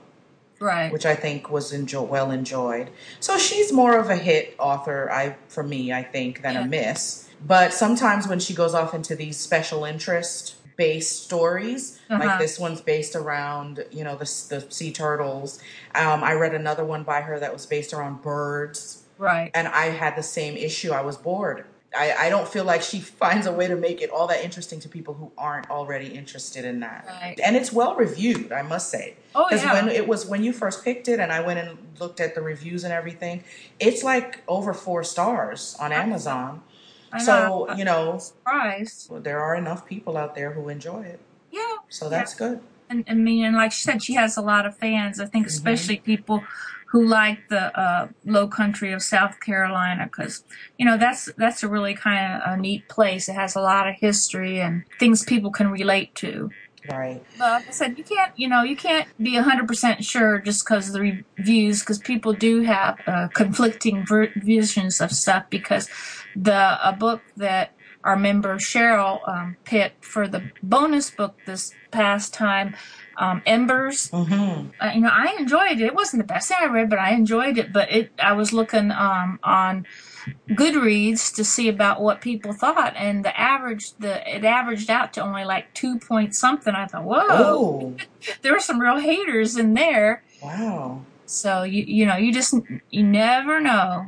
right. 0.61 0.93
which 0.93 1.05
I 1.06 1.15
think 1.15 1.51
was 1.51 1.73
enjoy- 1.73 2.03
well 2.03 2.31
enjoyed. 2.31 2.89
So 3.21 3.37
she's 3.39 3.73
more 3.73 3.99
of 3.99 4.09
a 4.11 4.17
hit 4.17 4.55
author, 4.59 5.11
I 5.11 5.37
for 5.49 5.62
me, 5.62 5.93
I 5.93 6.03
think, 6.03 6.43
than 6.43 6.55
Yeah. 6.55 6.65
a 6.65 6.67
miss. 6.67 7.29
But 7.47 7.73
sometimes 7.75 8.27
when 8.29 8.41
she 8.41 8.55
goes 8.55 8.73
off 8.75 8.95
into 8.95 9.15
these 9.17 9.37
special 9.39 9.85
interest 9.85 10.55
based 10.76 11.25
stories, 11.25 12.00
Uh-huh. 12.11 12.25
like 12.25 12.38
this 12.38 12.59
one's 12.59 12.81
based 12.81 13.15
around, 13.17 13.85
you 13.91 14.05
know, 14.05 14.17
the, 14.17 14.25
the 14.50 14.67
sea 14.71 14.93
turtles. 14.93 15.61
Um, 15.94 16.25
I 16.25 16.32
read 16.35 16.55
another 16.55 16.85
one 16.85 17.03
by 17.05 17.21
her 17.21 17.38
that 17.38 17.53
was 17.53 17.67
based 17.67 17.93
around 17.93 18.23
birds, 18.23 19.03
right. 19.19 19.50
and 19.55 19.69
I 19.69 19.87
had 19.87 20.17
the 20.17 20.23
same 20.23 20.56
issue. 20.56 20.91
I 20.93 21.03
was 21.03 21.17
bored. 21.17 21.65
I, 21.97 22.26
I 22.26 22.29
don't 22.29 22.49
feel 22.49 22.65
like 22.65 22.82
she 22.82 22.99
finds 23.23 23.47
a 23.47 23.53
way 23.53 23.69
to 23.69 23.76
make 23.76 24.03
it 24.03 24.11
all 24.11 24.26
that 24.26 24.43
interesting 24.44 24.81
to 24.81 24.88
people 24.88 25.15
who 25.15 25.31
aren't 25.38 25.71
already 25.71 26.09
interested 26.09 26.65
in 26.65 26.81
that. 26.81 27.06
Right. 27.06 27.38
And 27.44 27.55
it's 27.55 27.73
well 27.73 27.94
reviewed, 27.94 28.50
I 28.50 28.62
must 28.62 28.91
say. 28.91 29.15
Oh, 29.32 29.47
Because 29.49 29.62
yeah. 29.62 29.75
when 29.75 29.88
it 29.88 30.09
was 30.09 30.27
when 30.27 30.43
you 30.43 30.53
first 30.53 30.85
picked 30.85 31.06
it, 31.06 31.20
and 31.20 31.31
I 31.32 31.41
went 31.41 31.61
and 31.61 31.79
looked 32.00 32.19
at 32.20 32.35
the 32.35 32.41
reviews 32.43 32.82
and 32.82 32.93
everything, 32.93 33.44
it's 33.79 34.03
like 34.03 34.43
over 34.49 34.75
four 34.75 35.05
stars 35.05 35.77
on 35.79 35.93
Amazon. 35.93 36.62
So 37.19 37.72
you 37.76 37.84
know 37.84 38.19
surprised. 38.19 39.11
there 39.25 39.40
are 39.40 39.55
enough 39.56 39.87
people 39.87 40.16
out 40.16 40.34
there 40.34 40.52
who 40.52 40.69
enjoy 40.69 41.02
it. 41.02 41.20
Yeah. 41.50 41.76
So 41.88 42.08
that's 42.08 42.34
good. 42.34 42.61
And 42.90 43.05
I 43.08 43.14
mean, 43.14 43.44
and 43.44 43.56
like 43.56 43.72
she 43.72 43.82
said, 43.82 44.02
she 44.02 44.14
has 44.14 44.37
a 44.37 44.43
lot 44.43 44.66
of 44.66 44.76
fans. 44.76 45.19
I 45.20 45.25
Mm-hmm. 45.25 45.31
think 45.32 45.46
especially 45.46 45.96
people 45.99 46.43
who 46.88 47.05
like 47.06 47.49
the 47.49 47.76
uh, 47.78 48.08
low 48.25 48.46
country 48.46 48.93
of 48.93 49.02
South 49.02 49.40
Carolina, 49.40 50.05
because 50.05 50.44
you 50.78 50.84
know 50.87 50.96
that's 50.96 51.28
that's 51.37 51.62
a 51.62 51.69
really 51.69 51.94
kind 51.94 52.43
of 52.43 52.52
a 52.52 52.56
neat 52.56 52.88
place. 52.88 53.28
It 53.28 53.34
has 53.34 53.56
a 53.56 53.60
lot 53.60 53.88
of 53.88 53.96
history 53.96 54.60
and 54.60 54.84
things 55.00 55.25
people 55.25 55.50
can 55.50 55.70
relate 55.70 56.14
to. 56.17 56.50
Right. 56.90 57.25
But 57.38 57.52
like 57.52 57.69
I 57.69 57.70
said, 57.70 57.96
you 57.96 58.04
can't, 58.04 58.32
you 58.36 58.48
know, 58.48 58.62
you 58.62 58.76
can't 58.76 59.08
be 59.19 59.36
hundred 59.36 59.66
percent 59.66 60.04
sure 60.04 60.38
just 60.38 60.64
because 60.64 60.88
of 60.88 60.92
the 60.92 61.25
reviews, 61.38 61.81
because 61.81 61.98
people 61.98 62.32
do 62.34 62.62
have 62.62 63.00
uh, 63.06 63.28
conflicting 63.28 64.04
ver- 64.06 64.32
visions 64.36 65.00
of 65.00 65.10
stuff. 65.10 65.44
Because 65.48 65.88
the 66.36 66.78
a 66.86 66.92
book 66.92 67.22
that 67.36 67.72
our 68.04 68.16
member 68.16 68.56
Cheryl 68.58 69.26
um, 69.26 69.56
picked 69.64 70.04
for 70.04 70.28
the 70.28 70.50
bonus 70.62 71.10
book 71.10 71.38
this 71.46 71.72
past 71.90 72.34
time, 72.34 72.76
um, 73.16 73.40
Embers. 73.46 74.10
Mm-hmm. 74.10 74.69
Uh, 74.78 74.90
you 74.92 75.00
know, 75.00 75.10
I 75.10 75.36
enjoyed 75.38 75.81
it. 75.81 75.81
It 75.81 75.94
wasn't 75.94 76.22
the 76.22 76.26
best 76.26 76.48
thing 76.48 76.58
I 76.60 76.66
read, 76.66 76.90
but 76.90 76.98
I 76.98 77.12
enjoyed 77.12 77.56
it. 77.56 77.72
But 77.72 77.90
it, 77.90 78.12
I 78.19 78.34
was 78.34 78.52
looking 78.52 78.90
um, 78.90 79.40
on 79.42 79.86
Goodreads 80.50 81.35
to 81.37 81.44
see 81.44 81.69
about 81.69 82.00
what 82.00 82.21
people 82.21 82.53
thought, 82.53 82.94
and 82.97 83.25
the 83.25 83.38
average, 83.38 83.93
the 83.99 84.37
it 84.37 84.44
averaged 84.44 84.91
out 84.91 85.12
to 85.15 85.23
only 85.23 85.44
like 85.44 85.73
two 85.75 85.99
point 85.99 86.35
something. 86.35 86.75
I 86.75 86.87
thought, 86.87 87.05
whoa, 87.05 87.26
Oh, 87.31 87.96
there 88.43 88.53
were 88.53 88.60
some 88.60 88.79
real 88.81 88.98
haters 88.98 89.56
in 89.56 89.75
there. 89.75 90.22
wow. 90.43 91.03
So 91.27 91.63
you 91.63 91.84
you 91.87 92.05
know 92.06 92.17
you 92.17 92.32
just 92.32 92.55
you 92.91 93.03
never 93.03 93.60
know. 93.60 94.06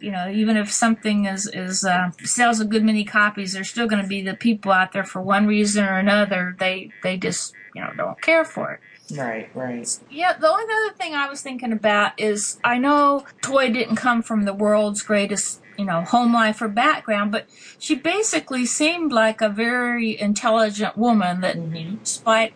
You 0.00 0.12
know, 0.12 0.30
even 0.30 0.56
if 0.56 0.70
something 0.70 1.24
is 1.24 1.46
is 1.52 1.84
uh, 1.84 2.10
sells 2.22 2.60
a 2.60 2.64
good 2.64 2.84
many 2.84 3.04
copies, 3.04 3.54
there's 3.54 3.70
still 3.70 3.88
going 3.88 4.02
to 4.02 4.08
be 4.08 4.20
the 4.22 4.34
people 4.34 4.70
out 4.70 4.92
there 4.92 5.02
for 5.04 5.20
one 5.22 5.46
reason 5.46 5.84
or 5.84 5.98
another. 5.98 6.54
They 6.58 6.90
they 7.02 7.16
just 7.16 7.54
you 7.74 7.80
know 7.80 7.90
don't 7.96 8.20
care 8.20 8.44
for 8.44 8.72
it. 8.72 8.80
Right, 9.16 9.48
right. 9.54 9.88
Yeah, 10.10 10.34
the 10.34 10.46
only 10.46 10.64
other 10.64 10.94
thing 10.94 11.14
I 11.14 11.28
was 11.30 11.40
thinking 11.40 11.72
about 11.72 12.12
is 12.20 12.60
I 12.62 12.76
know 12.76 13.24
Toy 13.40 13.70
didn't 13.72 13.96
come 13.96 14.20
from 14.22 14.42
the 14.44 14.52
world's 14.52 15.02
greatest, 15.02 15.62
you 15.78 15.84
know, 15.84 16.02
home 16.02 16.34
life 16.34 16.60
or 16.60 16.68
background, 16.68 17.30
but 17.32 17.46
she 17.78 17.94
basically 17.94 18.66
seemed 18.66 19.12
like 19.12 19.40
a 19.40 19.48
very 19.48 20.18
intelligent 20.20 20.98
woman 20.98 21.40
that, 21.40 21.56
Mhm. 21.56 22.00
despite 22.02 22.52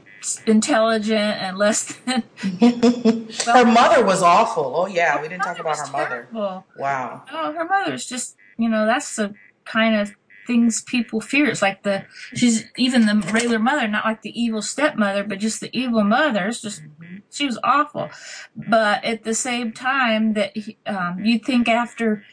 intelligent 0.46 1.18
and 1.40 1.56
less 1.56 1.84
than. 2.04 2.22
her 3.46 3.64
mother 3.64 4.04
was 4.04 4.22
awful. 4.22 4.72
Oh 4.76 4.86
yeah, 4.86 5.20
we 5.20 5.28
didn't 5.28 5.42
talk 5.44 5.58
about 5.58 5.78
her 5.78 5.86
mother. 5.92 6.28
Terrible. 6.32 6.64
Wow. 6.76 7.22
Oh, 7.32 7.52
her 7.52 7.64
mother's 7.64 8.06
just, 8.06 8.36
you 8.58 8.68
know, 8.68 8.86
that's 8.86 9.16
the 9.16 9.34
kind 9.64 9.96
of 9.96 10.12
things 10.46 10.82
people 10.82 11.20
fear. 11.20 11.46
It's 11.46 11.62
like 11.62 11.82
the, 11.84 12.04
she's 12.34 12.64
even 12.76 13.06
the 13.06 13.14
regular 13.32 13.58
mother, 13.60 13.86
not 13.86 14.04
like 14.04 14.22
the 14.22 14.40
evil 14.40 14.62
stepmother, 14.62 15.22
but 15.24 15.38
just 15.38 15.60
the 15.60 15.76
evil 15.76 16.02
mother. 16.02 16.46
It's 16.46 16.60
just, 16.60 16.82
she 17.30 17.46
was 17.46 17.58
awful. 17.62 18.10
But 18.56 19.04
at 19.04 19.22
the 19.24 19.34
same 19.34 19.72
time, 19.72 20.34
that 20.34 20.56
he- 20.56 20.78
um, 20.86 21.24
you'd 21.24 21.44
think 21.44 21.68
after 21.68 22.24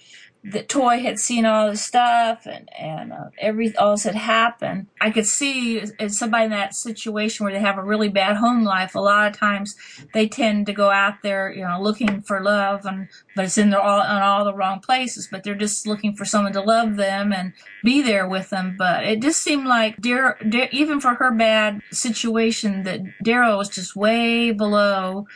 that 0.52 0.70
Toy 0.70 1.00
had 1.00 1.20
seen 1.20 1.46
all 1.46 1.70
this 1.70 1.82
stuff 1.82 2.46
and 2.46 2.70
and 2.78 3.14
uh, 3.14 3.30
every 3.38 3.76
all 3.78 3.92
this 3.92 4.04
had 4.04 4.16
happened, 4.16 4.88
I 5.00 5.12
could 5.12 5.26
see 5.26 5.82
as, 6.00 6.18
somebody 6.18 6.46
in 6.46 6.52
that 6.52 6.76
situation 6.76 7.44
where 7.44 7.54
they 7.54 7.60
have 7.60 7.78
a 7.78 7.84
really 7.84 8.10
bad 8.10 8.38
home 8.38 8.64
life. 8.64 8.96
A 8.96 9.00
lot 9.00 9.28
of 9.28 9.38
times 9.38 9.76
they 10.14 10.28
tend 10.28 10.66
to 10.66 10.74
go 10.74 10.90
out 10.90 11.22
there, 11.24 11.52
you 11.52 11.64
know, 11.64 11.82
looking 11.82 12.22
for 12.22 12.42
love, 12.42 12.86
and 12.86 13.08
but 13.36 13.46
it's 13.46 13.58
in 13.58 13.70
the, 13.70 13.80
all 13.80 14.02
in 14.02 14.22
all 14.22 14.46
the 14.46 14.54
wrong 14.54 14.80
places. 14.80 15.28
But 15.32 15.44
they're 15.44 15.56
just 15.56 15.88
looking 15.88 16.16
for 16.16 16.26
someone 16.26 16.54
to 16.54 16.62
love 16.62 16.96
them 16.96 17.32
and 17.34 17.54
be 17.84 18.02
there 18.02 18.28
with 18.28 18.50
them. 18.50 18.76
But 18.78 19.04
it 19.04 19.22
just 19.22 19.42
seemed 19.42 19.68
like 19.68 19.98
Dar- 19.98 20.40
even 20.72 21.00
for 21.00 21.16
her 21.16 21.32
bad 21.32 21.82
situation, 21.92 22.84
that 22.84 23.02
Daryl 23.24 23.58
was 23.58 23.70
just 23.70 23.96
way 23.96 24.52
below 24.52 25.28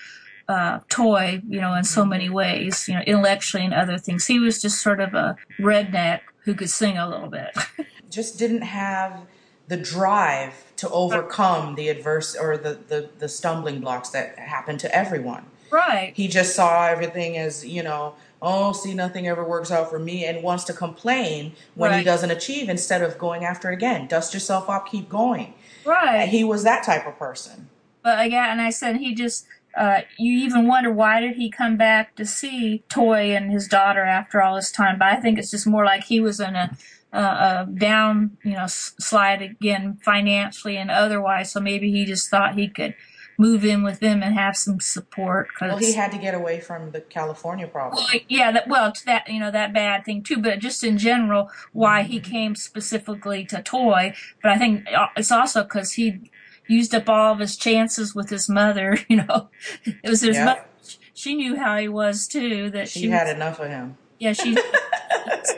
uh, 0.48 0.80
Toy, 0.90 1.42
you 1.48 1.62
know, 1.62 1.74
in 1.74 1.84
so 1.84 2.06
many 2.06 2.30
ways, 2.30 2.88
you 2.88 2.96
know, 2.96 3.02
intellectually 3.02 3.64
and 3.66 3.74
other 3.74 3.98
things. 3.98 4.28
He 4.28 4.40
was 4.40 4.62
just 4.62 4.82
sort 4.82 5.00
of 5.00 5.14
a 5.14 5.36
redneck 5.60 6.22
who 6.44 6.54
could 6.54 6.70
sing 6.70 6.98
a 6.98 7.08
little 7.10 7.30
bit. 7.30 7.56
just 8.10 8.38
didn't 8.38 8.62
have 8.62 9.22
the 9.68 9.78
drive 9.78 10.54
to 10.78 10.90
overcome 10.90 11.76
the 11.76 11.88
adverse 11.90 12.36
or 12.36 12.58
the, 12.58 12.78
the, 12.88 13.10
the 13.20 13.30
stumbling 13.30 13.80
blocks 13.80 14.10
that 14.10 14.38
happen 14.38 14.78
to 14.80 14.94
everyone. 14.96 15.46
Right. 15.72 16.14
He 16.16 16.28
just 16.28 16.56
saw 16.56 16.86
everything 16.88 17.38
as, 17.38 17.66
you 17.66 17.82
know, 17.82 18.16
oh, 18.42 18.74
see, 18.74 18.94
nothing 18.94 19.26
ever 19.28 19.44
works 19.44 19.72
out 19.72 19.90
for 19.90 19.98
me, 19.98 20.26
and 20.26 20.44
wants 20.44 20.66
to 20.66 20.74
complain 20.74 21.54
when 21.76 21.92
Right. 21.92 22.00
he 22.00 22.04
doesn't 22.04 22.30
achieve 22.30 22.68
instead 22.68 23.02
of 23.02 23.18
going 23.18 23.46
after 23.46 23.72
it 23.72 23.76
again. 23.76 24.06
Dust 24.06 24.34
yourself 24.34 24.70
up, 24.70 24.86
keep 24.88 25.08
going. 25.08 25.54
Right. 25.86 26.28
He 26.28 26.44
was 26.44 26.64
that 26.64 26.84
type 26.84 27.08
of 27.08 27.18
person. 27.18 27.70
But 28.04 28.24
again, 28.26 28.50
and 28.50 28.62
I 28.62 28.70
said 28.70 28.98
he 28.98 29.16
just. 29.16 29.46
Uh, 29.76 30.02
you 30.18 30.38
even 30.46 30.68
wonder 30.68 30.92
why 30.92 31.20
did 31.20 31.36
he 31.36 31.50
come 31.50 31.78
back 31.78 32.16
to 32.16 32.26
see 32.26 32.84
Toy 32.90 33.36
and 33.36 33.52
his 33.52 33.68
daughter 33.68 34.04
after 34.04 34.42
all 34.42 34.56
this 34.56 34.72
time? 34.72 35.00
But 35.00 35.10
I 35.10 35.16
think 35.16 35.40
it's 35.40 35.52
just 35.52 35.68
more 35.68 35.86
like 35.86 36.04
he 36.04 36.20
was 36.20 36.40
in 36.40 36.56
a, 36.56 36.78
a, 37.12 37.20
a 37.20 37.68
down, 37.74 38.38
you 38.44 38.54
know, 38.54 38.68
slide 38.68 39.42
again 39.42 39.98
financially 40.04 40.78
and 40.78 40.92
otherwise. 40.92 41.52
So 41.52 41.60
maybe 41.60 41.92
he 41.92 42.06
just 42.06 42.30
thought 42.30 42.56
he 42.56 42.68
could 42.68 42.96
move 43.38 43.66
in 43.66 43.84
with 43.84 44.00
them 44.00 44.22
and 44.22 44.36
have 44.36 44.56
some 44.56 44.80
support. 44.80 45.54
Cause 45.54 45.70
Well, 45.70 45.78
he 45.78 45.94
had 45.94 46.12
to 46.12 46.18
get 46.18 46.36
away 46.36 46.60
from 46.60 46.92
the 46.92 47.02
California 47.02 47.68
problem. 47.68 48.04
Well, 48.04 48.22
yeah, 48.28 48.52
that, 48.52 48.68
well, 48.68 48.92
to 48.92 49.06
that 49.06 49.28
you 49.28 49.40
know 49.40 49.52
that 49.52 49.74
bad 49.74 50.06
thing 50.06 50.24
too, 50.24 50.38
but 50.38 50.60
just 50.60 50.84
in 50.84 50.98
general, 50.98 51.50
why 51.72 52.04
he 52.04 52.20
came 52.20 52.56
specifically 52.56 53.46
to 53.46 53.62
Toy. 53.62 54.14
But 54.42 54.52
I 54.52 54.58
think 54.58 54.86
uh, 54.96 55.08
it's 55.18 55.32
also 55.32 55.64
because 55.64 55.94
he 55.94 56.32
used 56.68 56.94
up 56.96 57.10
all 57.10 57.34
of 57.34 57.40
his 57.40 57.58
chances 57.58 58.16
with 58.16 58.30
his 58.30 58.48
mother. 58.50 58.98
You 59.10 59.18
know, 59.18 59.50
it 59.86 60.10
was 60.10 60.22
his 60.22 60.36
Yep. 60.38 60.46
mother. 60.46 60.66
She 61.14 61.36
knew 61.36 61.56
how 61.58 61.78
he 61.78 61.88
was 61.88 62.28
too. 62.28 62.70
That 62.72 62.90
she, 62.90 63.02
She 63.02 63.10
had 63.10 63.28
enough 63.34 63.60
of 63.60 63.70
him. 63.70 63.98
yeah, 64.20 64.34
she 64.34 64.58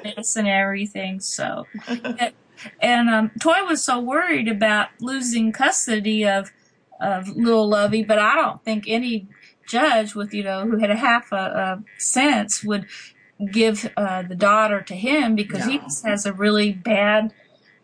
and 0.36 0.48
everything. 0.48 1.20
So, 1.20 1.66
and 2.82 3.10
um, 3.10 3.32
Toy 3.42 3.64
was 3.66 3.84
so 3.84 4.00
worried 4.00 4.48
about 4.48 4.90
losing 5.00 5.52
custody 5.52 6.26
of 6.26 6.52
of 7.02 7.28
little 7.30 7.68
Lovey, 7.68 8.04
but 8.04 8.20
I 8.20 8.36
don't 8.36 8.64
think 8.64 8.86
any 8.88 9.28
judge 9.68 10.16
with 10.16 10.34
you 10.34 10.44
know 10.44 10.62
who 10.66 10.78
had 10.78 10.92
a 10.92 10.96
half 10.96 11.32
a, 11.32 11.36
a 11.36 11.84
sense 12.00 12.64
would 12.64 12.86
give 13.52 13.92
uh, 13.98 14.22
the 14.24 14.36
daughter 14.36 14.82
to 14.82 14.96
him 14.96 15.36
because 15.36 15.66
he 15.66 15.78
No. 15.78 15.84
just 15.84 16.06
has 16.06 16.26
a 16.26 16.34
really 16.34 16.72
bad 16.72 17.34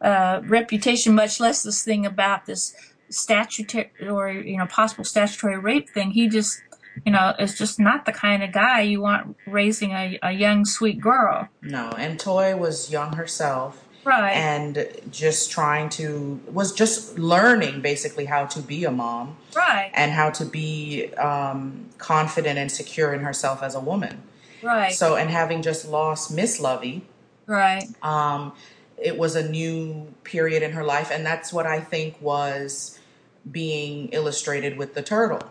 uh, 0.01 0.41
reputation. 0.45 1.13
Much 1.15 1.39
less 1.39 1.63
this 1.63 1.83
thing 1.83 2.05
about 2.05 2.45
this 2.45 2.73
statutory 3.11 3.91
or 4.07 4.29
you 4.31 4.57
know 4.57 4.65
possible 4.65 5.03
statutory 5.03 5.57
rape 5.57 5.89
thing. 5.89 6.11
He 6.11 6.27
just 6.27 6.61
you 7.05 7.11
know 7.11 7.33
is 7.39 7.57
just 7.57 7.79
not 7.79 8.05
the 8.05 8.11
kind 8.11 8.43
of 8.43 8.51
guy 8.51 8.81
you 8.81 9.01
want 9.01 9.37
raising 9.45 9.91
a, 9.91 10.19
a 10.21 10.31
young 10.31 10.65
sweet 10.65 10.99
girl. 10.99 11.47
No, 11.61 11.89
and 11.97 12.19
Toy 12.19 12.55
was 12.55 12.91
young 12.91 13.13
herself 13.13 13.87
Right. 14.03 14.31
and 14.31 14.87
just 15.11 15.51
trying 15.51 15.89
to 15.89 16.39
was 16.51 16.73
just 16.73 17.19
learning 17.19 17.81
basically 17.81 18.25
how 18.25 18.47
to 18.47 18.59
be 18.59 18.83
a 18.83 18.89
mom 18.91 19.37
right. 19.55 19.91
and 19.93 20.11
how 20.11 20.31
to 20.31 20.45
be 20.45 21.13
um, 21.15 21.85
confident 21.99 22.57
and 22.57 22.71
secure 22.71 23.13
in 23.13 23.19
herself 23.19 23.61
as 23.61 23.75
a 23.75 23.79
woman. 23.79 24.23
Right. 24.63 24.93
So, 24.93 25.15
and 25.15 25.29
having 25.29 25.61
just 25.61 25.87
lost 25.87 26.31
Miss 26.31 26.59
Lovey, 26.59 27.03
right. 27.45 27.83
um, 28.01 28.53
it 28.97 29.17
was 29.17 29.35
a 29.35 29.47
new 29.47 30.13
period 30.23 30.63
in 30.63 30.71
her 30.71 30.83
life, 30.83 31.11
and 31.11 31.23
that's 31.25 31.51
what 31.53 31.65
I 31.67 31.79
think 31.79 32.19
was 32.21 32.97
being 33.49 34.09
illustrated 34.09 34.77
with 34.77 34.93
the 34.93 35.01
turtle. 35.01 35.41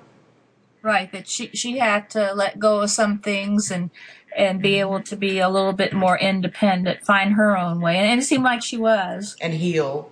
Right. 0.83 1.11
That 1.13 1.29
she 1.29 1.49
she 1.49 1.79
had 1.79 2.09
to 2.11 2.33
let 2.35 2.59
go 2.59 2.81
of 2.81 2.91
some 2.91 3.19
things 3.19 3.71
and 3.71 3.91
and 4.37 4.63
be 4.63 4.77
able 4.79 5.03
to 5.03 5.17
be 5.17 5.39
a 5.39 5.49
little 5.49 5.73
bit 5.73 5.93
more 5.93 6.17
independent, 6.19 7.05
find 7.05 7.35
her 7.35 7.59
own 7.59 7.81
way, 7.81 7.97
and, 7.97 8.21
it 8.21 8.25
seemed 8.25 8.45
like 8.45 8.63
she 8.63 8.77
was. 8.77 9.37
and 9.41 9.55
heal. 9.55 10.11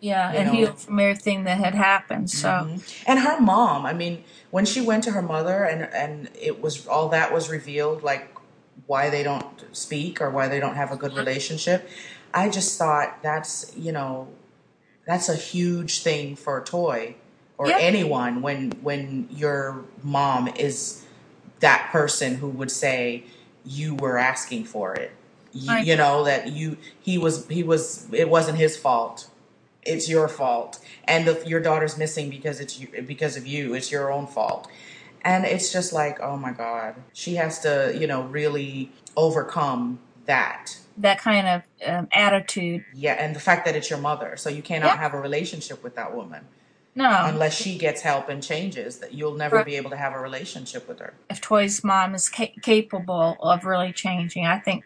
Yeah, 0.00 0.32
and 0.32 0.48
know. 0.48 0.52
heal 0.54 0.72
from 0.72 0.98
everything 0.98 1.44
that 1.44 1.58
had 1.58 1.74
happened. 1.74 2.30
So. 2.30 2.48
Mhm. 2.48 3.02
And 3.06 3.20
her 3.20 3.40
mom, 3.40 3.86
I 3.86 3.92
mean, 3.92 4.24
when 4.50 4.64
she 4.64 4.80
went 4.80 5.04
to 5.04 5.12
her 5.12 5.22
mother 5.22 5.64
and 5.64 5.82
and 5.94 6.30
it 6.38 6.60
was 6.60 6.86
all 6.86 7.08
that 7.10 7.32
was 7.32 7.48
revealed, 7.48 8.02
like 8.02 8.34
why 8.86 9.10
they 9.10 9.22
don't 9.22 9.64
speak 9.76 10.20
or 10.20 10.30
why 10.30 10.48
they 10.48 10.58
don't 10.58 10.74
have 10.76 10.90
a 10.90 10.96
good 10.96 11.14
relationship, 11.14 11.88
I 12.34 12.48
just 12.48 12.78
thought 12.78 13.22
that's 13.22 13.72
you 13.76 13.92
know 13.92 14.28
that's 15.10 15.28
a 15.28 15.34
huge 15.34 16.02
thing 16.02 16.36
for 16.36 16.58
a 16.58 16.64
toy 16.64 17.16
or 17.58 17.68
Yeah. 17.68 17.78
anyone 17.78 18.42
when 18.42 18.70
when 18.82 19.28
your 19.30 19.84
mom 20.02 20.48
is 20.48 21.04
that 21.60 21.88
person 21.90 22.36
who 22.36 22.48
would 22.48 22.70
say 22.70 23.24
you 23.64 23.94
were 23.96 24.16
asking 24.16 24.64
for 24.64 24.94
it. 24.94 25.10
You, 25.52 25.76
you 25.78 25.96
know 25.96 26.24
that 26.24 26.52
you 26.52 26.76
he 27.00 27.18
was 27.18 27.46
he 27.48 27.62
was 27.62 28.06
it 28.12 28.28
wasn't 28.28 28.58
his 28.58 28.76
fault. 28.76 29.28
It's 29.82 30.08
your 30.08 30.28
fault. 30.28 30.78
And 31.04 31.26
if 31.26 31.46
your 31.46 31.60
daughter's 31.60 31.98
missing 31.98 32.30
because 32.30 32.60
it's 32.60 32.78
you, 32.78 32.88
because 33.06 33.36
of 33.36 33.46
you. 33.46 33.74
It's 33.74 33.90
your 33.90 34.12
own 34.12 34.26
fault. 34.26 34.68
And 35.22 35.44
it's 35.44 35.72
just 35.72 35.92
like 35.92 36.20
oh 36.20 36.36
my 36.36 36.52
god. 36.52 36.94
She 37.12 37.34
has 37.34 37.58
to 37.60 37.96
you 37.98 38.06
know 38.06 38.22
really 38.22 38.92
overcome 39.16 39.98
that 40.26 40.78
that 40.98 41.18
kind 41.20 41.46
of 41.46 41.62
um, 41.88 42.08
attitude. 42.12 42.84
yeah 42.94 43.12
and 43.14 43.34
the 43.34 43.40
fact 43.40 43.64
that 43.64 43.74
it's 43.76 43.88
your 43.90 43.98
mother 43.98 44.36
so 44.36 44.48
you 44.50 44.62
cannot 44.62 44.86
Yeah. 44.86 44.96
have 44.96 45.14
a 45.14 45.20
relationship 45.20 45.82
with 45.82 45.94
that 45.96 46.14
woman 46.14 46.44
No, 46.94 47.08
unless 47.24 47.54
she 47.54 47.78
gets 47.78 48.02
help 48.02 48.28
and 48.28 48.42
changes 48.42 48.98
that 48.98 49.14
you'll 49.14 49.34
never 49.36 49.56
Right. 49.56 49.64
be 49.66 49.76
able 49.76 49.90
to 49.90 49.96
have 49.96 50.12
a 50.12 50.18
relationship 50.20 50.88
with 50.88 50.98
her 50.98 51.14
if 51.30 51.40
Toy's 51.40 51.82
mom 51.84 52.14
is 52.14 52.28
ca- 52.28 52.54
capable 52.62 53.36
of 53.40 53.64
really 53.64 53.92
changing, 53.92 54.44
I 54.46 54.58
think 54.58 54.84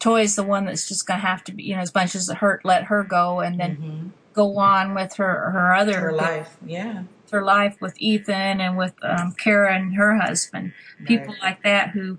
Toy's 0.00 0.34
the 0.36 0.42
one 0.42 0.66
that's 0.66 0.88
just 0.88 1.06
going 1.06 1.20
to 1.20 1.26
have 1.26 1.44
to 1.44 1.52
be, 1.52 1.62
you 1.62 1.76
know, 1.76 1.80
as 1.80 1.94
much 1.94 2.14
as 2.14 2.28
it 2.28 2.38
hurt, 2.38 2.64
let 2.64 2.84
her 2.84 3.04
go 3.04 3.40
and 3.40 3.58
then 3.60 3.76
Mhm. 3.76 4.10
go 4.34 4.58
on 4.58 4.94
with 4.94 5.14
her 5.14 5.50
her 5.52 5.72
other 5.72 6.00
her 6.00 6.12
life 6.12 6.56
yeah 6.66 7.04
her 7.30 7.42
life 7.44 7.80
with 7.80 7.94
Ethan 7.98 8.60
and 8.60 8.76
with 8.76 8.92
um, 9.02 9.32
Cara 9.38 9.74
and 9.76 9.94
her 9.96 10.16
husband. 10.18 10.72
People 11.04 11.32
Right. 11.34 11.42
like 11.42 11.62
that 11.62 11.90
who, 11.90 12.18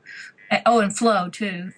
oh, 0.65 0.79
and 0.79 0.95
Flo 0.95 1.29
too. 1.29 1.71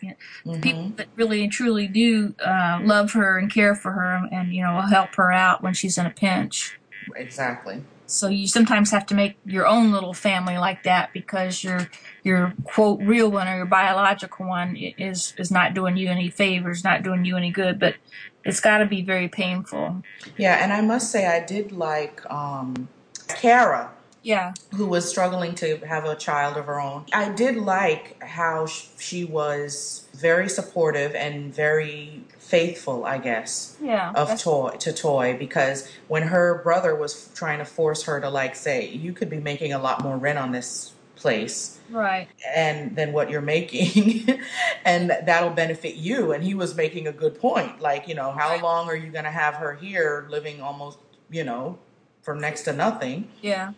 Mhm. 0.45 0.62
People 0.62 0.91
that 0.97 1.07
really 1.15 1.43
and 1.43 1.51
truly 1.51 1.88
do 1.88 2.36
uh, 2.45 2.79
love 2.83 3.12
her 3.13 3.38
and 3.38 3.51
care 3.51 3.75
for 3.75 3.91
her 3.91 4.27
and 4.31 4.53
you 4.53 4.63
know 4.63 4.81
help 4.81 5.15
her 5.15 5.31
out 5.31 5.62
when 5.63 5.74
she's 5.74 5.97
in 5.97 6.05
a 6.05 6.09
pinch. 6.12 6.79
exactly 7.15 7.81
So 8.05 8.27
you 8.29 8.47
sometimes 8.47 8.91
have 8.91 9.05
to 9.07 9.15
make 9.15 9.38
your 9.45 9.67
own 9.67 9.91
little 9.91 10.13
family 10.13 10.57
like 10.57 10.83
that 10.83 11.12
because 11.13 11.63
your 11.63 11.89
your 12.24 12.53
quote 12.63 13.00
real 13.01 13.29
one 13.31 13.47
or 13.47 13.55
your 13.57 13.65
biological 13.65 14.47
one 14.47 14.75
is 14.77 15.33
is 15.38 15.51
not 15.51 15.74
doing 15.74 15.97
you 15.97 16.09
any 16.09 16.29
favors, 16.29 16.83
not 16.83 17.03
doing 17.03 17.25
you 17.25 17.38
any 17.38 17.51
good. 17.51 17.79
But 17.79 17.95
it's 18.45 18.59
got 18.62 18.77
to 18.77 18.86
be 18.86 19.01
very 19.01 19.27
painful. 19.27 20.03
yeah 20.38 20.63
and 20.63 20.71
i 20.71 20.79
must 20.81 21.12
say 21.12 21.25
i 21.27 21.39
did 21.45 21.71
like 21.74 22.21
um 22.31 22.88
cara 23.27 23.91
Yeah, 24.27 24.53
who 24.75 24.86
was 24.88 25.07
struggling 25.10 25.55
to 25.55 25.77
have 25.93 26.03
a 26.05 26.15
child 26.15 26.57
of 26.57 26.65
her 26.65 26.79
own. 26.81 27.05
I 27.13 27.29
did 27.29 27.55
like 27.55 28.22
how 28.22 28.65
she 28.65 29.24
was 29.24 30.05
very 30.13 30.50
supportive 30.50 31.15
and 31.15 31.53
very 31.53 32.24
faithful, 32.38 33.05
I 33.05 33.19
guess, 33.19 33.77
yeah. 33.81 34.12
of 34.15 34.27
Toy 34.41 34.75
to 34.79 34.91
Toy 34.91 35.38
because 35.39 35.89
when 36.10 36.24
her 36.24 36.62
brother 36.62 36.93
was 36.96 37.29
trying 37.36 37.60
to 37.60 37.65
force 37.65 38.03
her 38.03 38.19
to 38.19 38.29
like 38.29 38.55
say, 38.55 38.89
you 38.89 39.13
could 39.13 39.29
be 39.29 39.39
making 39.39 39.72
a 39.72 39.79
lot 39.79 40.03
more 40.03 40.17
rent 40.17 40.38
on 40.38 40.51
this 40.51 40.93
place 41.15 41.79
right. 41.89 42.27
and 42.55 42.96
than 42.98 43.12
what 43.13 43.29
you're 43.31 43.41
making 43.57 44.39
and 44.86 45.10
that'll 45.10 45.50
benefit 45.65 45.96
you 45.96 46.31
and 46.31 46.43
he 46.43 46.53
was 46.53 46.75
making 46.75 47.07
a 47.07 47.12
good 47.12 47.39
point 47.39 47.81
like 47.81 48.07
you 48.07 48.13
know 48.13 48.31
how 48.31 48.50
Right. 48.50 48.62
long 48.62 48.88
are 48.88 48.96
you 48.96 49.10
going 49.12 49.24
to 49.25 49.31
have 49.31 49.55
her 49.55 49.74
here 49.74 50.27
living 50.29 50.62
almost 50.62 51.00
you 51.31 51.43
know 51.43 51.79
for 52.22 52.36
next 52.36 52.62
to 52.63 52.72
nothing 52.74 53.29
Yeah, 53.41 53.74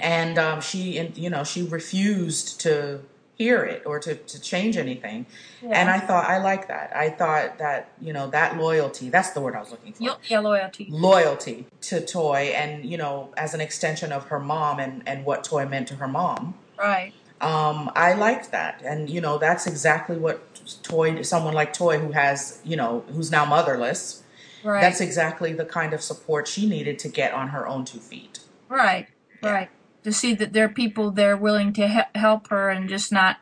and 0.00 0.38
um, 0.38 0.60
she 0.60 0.98
and 0.98 1.16
you 1.16 1.28
know 1.30 1.44
she 1.44 1.62
refused 1.62 2.60
to 2.60 3.00
hear 3.36 3.64
it 3.64 3.82
or 3.86 3.98
to, 3.98 4.14
to 4.14 4.40
change 4.40 4.76
anything 4.76 5.26
yeah. 5.62 5.70
and 5.70 5.90
i 5.90 5.98
thought 5.98 6.26
i 6.28 6.38
like 6.38 6.68
that 6.68 6.94
i 6.94 7.08
thought 7.08 7.58
that 7.58 7.88
you 8.00 8.12
know 8.12 8.28
that 8.30 8.56
loyalty 8.56 9.08
that's 9.08 9.30
the 9.30 9.40
word 9.40 9.54
i 9.56 9.58
was 9.60 9.70
looking 9.70 9.92
for 9.92 10.02
yeah, 10.28 10.38
loyalty. 10.38 10.86
loyalty 10.90 11.66
to 11.80 12.04
toy 12.04 12.52
and 12.54 12.84
you 12.84 12.96
know 12.96 13.32
as 13.36 13.52
an 13.54 13.60
extension 13.60 14.12
of 14.12 14.24
her 14.26 14.38
mom 14.38 14.78
and 14.78 15.02
and 15.06 15.24
what 15.24 15.42
toy 15.42 15.66
meant 15.66 15.88
to 15.88 15.94
her 15.96 16.06
mom 16.08 16.54
Right. 16.78 17.12
um, 17.40 17.90
I 17.94 18.14
liked 18.14 18.50
that, 18.50 18.82
and 18.84 19.08
you 19.08 19.20
know 19.20 19.38
that's 19.38 19.66
exactly 19.68 20.16
what 20.16 20.40
Toy, 20.82 21.22
someone 21.22 21.54
like 21.54 21.72
Toy, 21.72 21.98
who 21.98 22.10
has 22.12 22.60
you 22.64 22.76
know 22.76 23.04
who's 23.12 23.30
now 23.30 23.44
motherless, 23.44 24.22
Right. 24.64 24.80
that's 24.80 25.00
exactly 25.00 25.52
the 25.52 25.64
kind 25.64 25.92
of 25.92 26.02
support 26.02 26.48
she 26.48 26.68
needed 26.68 26.98
to 27.00 27.08
get 27.08 27.32
on 27.32 27.48
her 27.48 27.66
own 27.68 27.84
two 27.84 27.98
feet. 27.98 28.40
Right, 28.68 29.06
Yeah. 29.42 29.50
right. 29.50 29.70
To 30.04 30.12
see 30.12 30.34
that 30.34 30.52
there 30.52 30.64
are 30.64 30.68
people 30.68 31.10
there 31.10 31.36
willing 31.36 31.72
to 31.74 31.86
he- 31.86 32.18
help 32.18 32.48
her 32.48 32.70
and 32.70 32.88
just 32.88 33.12
not, 33.12 33.36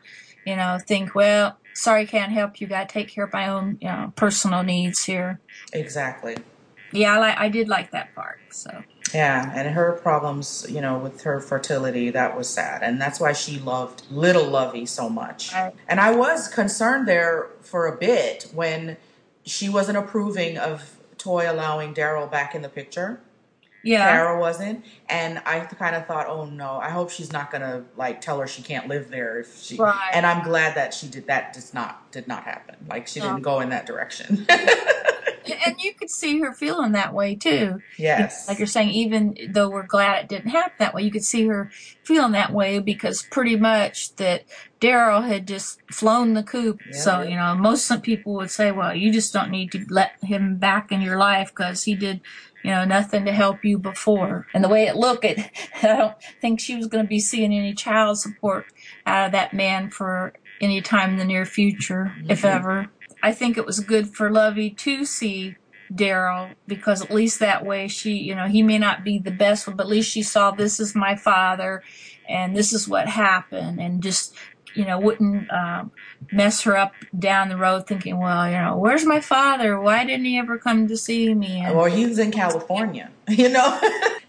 you 0.45 0.55
know, 0.55 0.77
think, 0.85 1.15
well, 1.15 1.57
sorry, 1.73 2.05
can't 2.05 2.31
help 2.31 2.61
you. 2.61 2.67
Got 2.67 2.89
to 2.89 2.93
take 2.93 3.09
care 3.09 3.25
of 3.25 3.33
my 3.33 3.47
own, 3.47 3.77
you 3.81 3.87
know, 3.87 4.13
personal 4.15 4.63
needs 4.63 5.03
here. 5.05 5.39
Exactly. 5.73 6.37
Yeah, 6.91 7.15
I 7.15 7.17
like. 7.19 7.37
I 7.37 7.49
did 7.49 7.69
like 7.69 7.91
that 7.91 8.13
part. 8.13 8.39
So 8.51 8.83
Yeah, 9.13 9.51
and 9.55 9.73
her 9.73 9.93
problems, 9.93 10.65
you 10.69 10.81
know, 10.81 10.97
with 10.97 11.21
her 11.23 11.39
fertility, 11.39 12.09
that 12.09 12.37
was 12.37 12.49
sad. 12.49 12.83
And 12.83 13.01
that's 13.01 13.19
why 13.19 13.33
she 13.33 13.59
loved 13.59 14.03
little 14.11 14.45
Lovey 14.47 14.85
so 14.85 15.09
much. 15.09 15.53
Right. 15.53 15.73
And 15.87 15.99
I 15.99 16.13
was 16.13 16.47
concerned 16.47 17.07
there 17.07 17.47
for 17.61 17.87
a 17.87 17.97
bit 17.97 18.49
when 18.53 18.97
she 19.45 19.69
wasn't 19.69 19.97
approving 19.97 20.57
of 20.57 20.97
Toy 21.17 21.49
allowing 21.49 21.93
Daryl 21.93 22.29
back 22.29 22.55
in 22.55 22.61
the 22.61 22.69
picture. 22.69 23.21
Yeah. 23.83 24.11
Cara 24.11 24.39
wasn't, 24.39 24.85
and 25.09 25.39
I 25.45 25.59
kind 25.61 25.95
of 25.95 26.05
thought, 26.05 26.27
oh 26.27 26.45
no, 26.45 26.77
I 26.77 26.89
hope 26.89 27.09
she's 27.09 27.31
not 27.31 27.51
gonna 27.51 27.83
like 27.97 28.21
tell 28.21 28.39
her 28.39 28.47
she 28.47 28.61
can't 28.61 28.87
live 28.87 29.09
there 29.09 29.39
if 29.39 29.61
she. 29.61 29.75
Right. 29.77 30.11
And 30.13 30.25
I'm 30.25 30.43
glad 30.43 30.75
that 30.75 30.93
she 30.93 31.07
did 31.07 31.27
that. 31.27 31.53
Does 31.53 31.73
not 31.73 32.11
did 32.11 32.27
not 32.27 32.43
happen. 32.43 32.75
Like 32.89 33.07
she 33.07 33.19
No. 33.19 33.27
didn't 33.29 33.41
go 33.43 33.59
in 33.59 33.69
that 33.69 33.85
direction. 33.85 34.45
And 35.65 35.81
you 35.81 35.93
could 35.95 36.09
see 36.11 36.39
her 36.41 36.53
feeling 36.53 36.91
that 36.91 37.13
way 37.15 37.33
too. 37.35 37.81
yes. 37.97 38.47
Like 38.47 38.59
you're 38.59 38.67
saying, 38.67 38.89
even 38.91 39.35
though 39.49 39.69
we're 39.69 39.85
glad 39.87 40.23
it 40.23 40.29
didn't 40.29 40.51
happen 40.51 40.73
that 40.79 40.93
way, 40.93 41.01
you 41.01 41.11
could 41.11 41.23
see 41.23 41.47
her 41.47 41.71
feeling 42.03 42.33
that 42.33 42.53
way 42.53 42.77
because 42.79 43.23
pretty 43.23 43.55
much 43.55 44.15
that 44.17 44.43
Daryl 44.79 45.27
had 45.27 45.47
just 45.47 45.79
flown 45.91 46.35
the 46.35 46.43
coop. 46.43 46.79
Yeah. 46.91 46.97
So, 46.97 47.21
you 47.23 47.35
know, 47.35 47.55
most 47.55 47.91
people 48.03 48.33
would 48.35 48.51
say, 48.51 48.71
well, 48.71 48.95
you 48.95 49.11
just 49.11 49.33
don't 49.33 49.49
need 49.49 49.71
to 49.71 49.83
let 49.89 50.11
him 50.23 50.57
back 50.57 50.91
in 50.91 51.01
your 51.01 51.17
life 51.17 51.49
because 51.55 51.83
he 51.83 51.95
did, 51.95 52.21
you 52.63 52.71
know, 52.71 52.85
nothing 52.85 53.25
to 53.25 53.31
help 53.33 53.65
you 53.65 53.77
before. 53.79 54.47
And 54.53 54.63
the 54.63 54.69
way 54.69 54.85
it 54.85 54.95
looked, 54.95 55.25
it, 55.25 55.39
I 55.83 55.87
don't 55.87 56.15
think 56.41 56.59
she 56.59 56.75
was 56.75 56.87
going 56.87 57.03
to 57.03 57.07
be 57.09 57.19
seeing 57.19 57.53
any 57.53 57.73
child 57.73 58.19
support 58.19 58.67
out 59.05 59.27
of 59.27 59.31
that 59.33 59.53
man 59.53 59.89
for 59.91 60.33
any 60.61 60.81
time 60.81 61.11
in 61.11 61.17
the 61.17 61.25
near 61.25 61.45
future, 61.45 62.15
if 62.29 62.41
Mhm. 62.41 62.49
ever. 62.55 62.93
I 63.23 63.31
think 63.33 63.57
it 63.57 63.65
was 63.65 63.79
good 63.79 64.09
for 64.15 64.31
Lovey 64.31 64.71
to 64.71 65.05
see 65.05 65.57
Daryl 65.93 66.55
because 66.67 67.01
at 67.01 67.11
least 67.11 67.39
that 67.39 67.65
way 67.65 67.87
she, 67.87 68.11
you 68.13 68.35
know, 68.35 68.47
he 68.47 68.63
may 68.63 68.77
not 68.79 69.03
be 69.03 69.19
the 69.19 69.31
best 69.31 69.67
one, 69.67 69.75
but 69.75 69.83
at 69.83 69.89
least 69.89 70.11
she 70.11 70.23
saw 70.23 70.51
this 70.51 70.79
is 70.79 70.95
my 70.95 71.15
father 71.15 71.83
and 72.29 72.55
this 72.55 72.71
is 72.73 72.87
what 72.87 73.09
happened 73.09 73.79
and 73.81 74.01
just, 74.01 74.35
you 74.73 74.85
know, 74.85 74.99
wouldn't 74.99 75.51
um, 75.51 75.91
mess 76.31 76.61
her 76.63 76.77
up 76.77 76.93
down 77.17 77.49
the 77.49 77.57
road 77.57 77.87
thinking, 77.87 78.17
well, 78.19 78.45
you 78.49 78.57
know, 78.57 78.77
where's 78.77 79.05
my 79.05 79.19
father? 79.19 79.79
Why 79.79 80.05
didn't 80.05 80.25
he 80.25 80.37
ever 80.37 80.57
come 80.57 80.87
to 80.87 80.97
see 80.97 81.33
me? 81.33 81.59
And, 81.61 81.75
or 81.75 81.89
he 81.89 82.05
was 82.05 82.19
in 82.19 82.31
California. 82.31 83.11
You 83.29 83.49
know. 83.49 83.79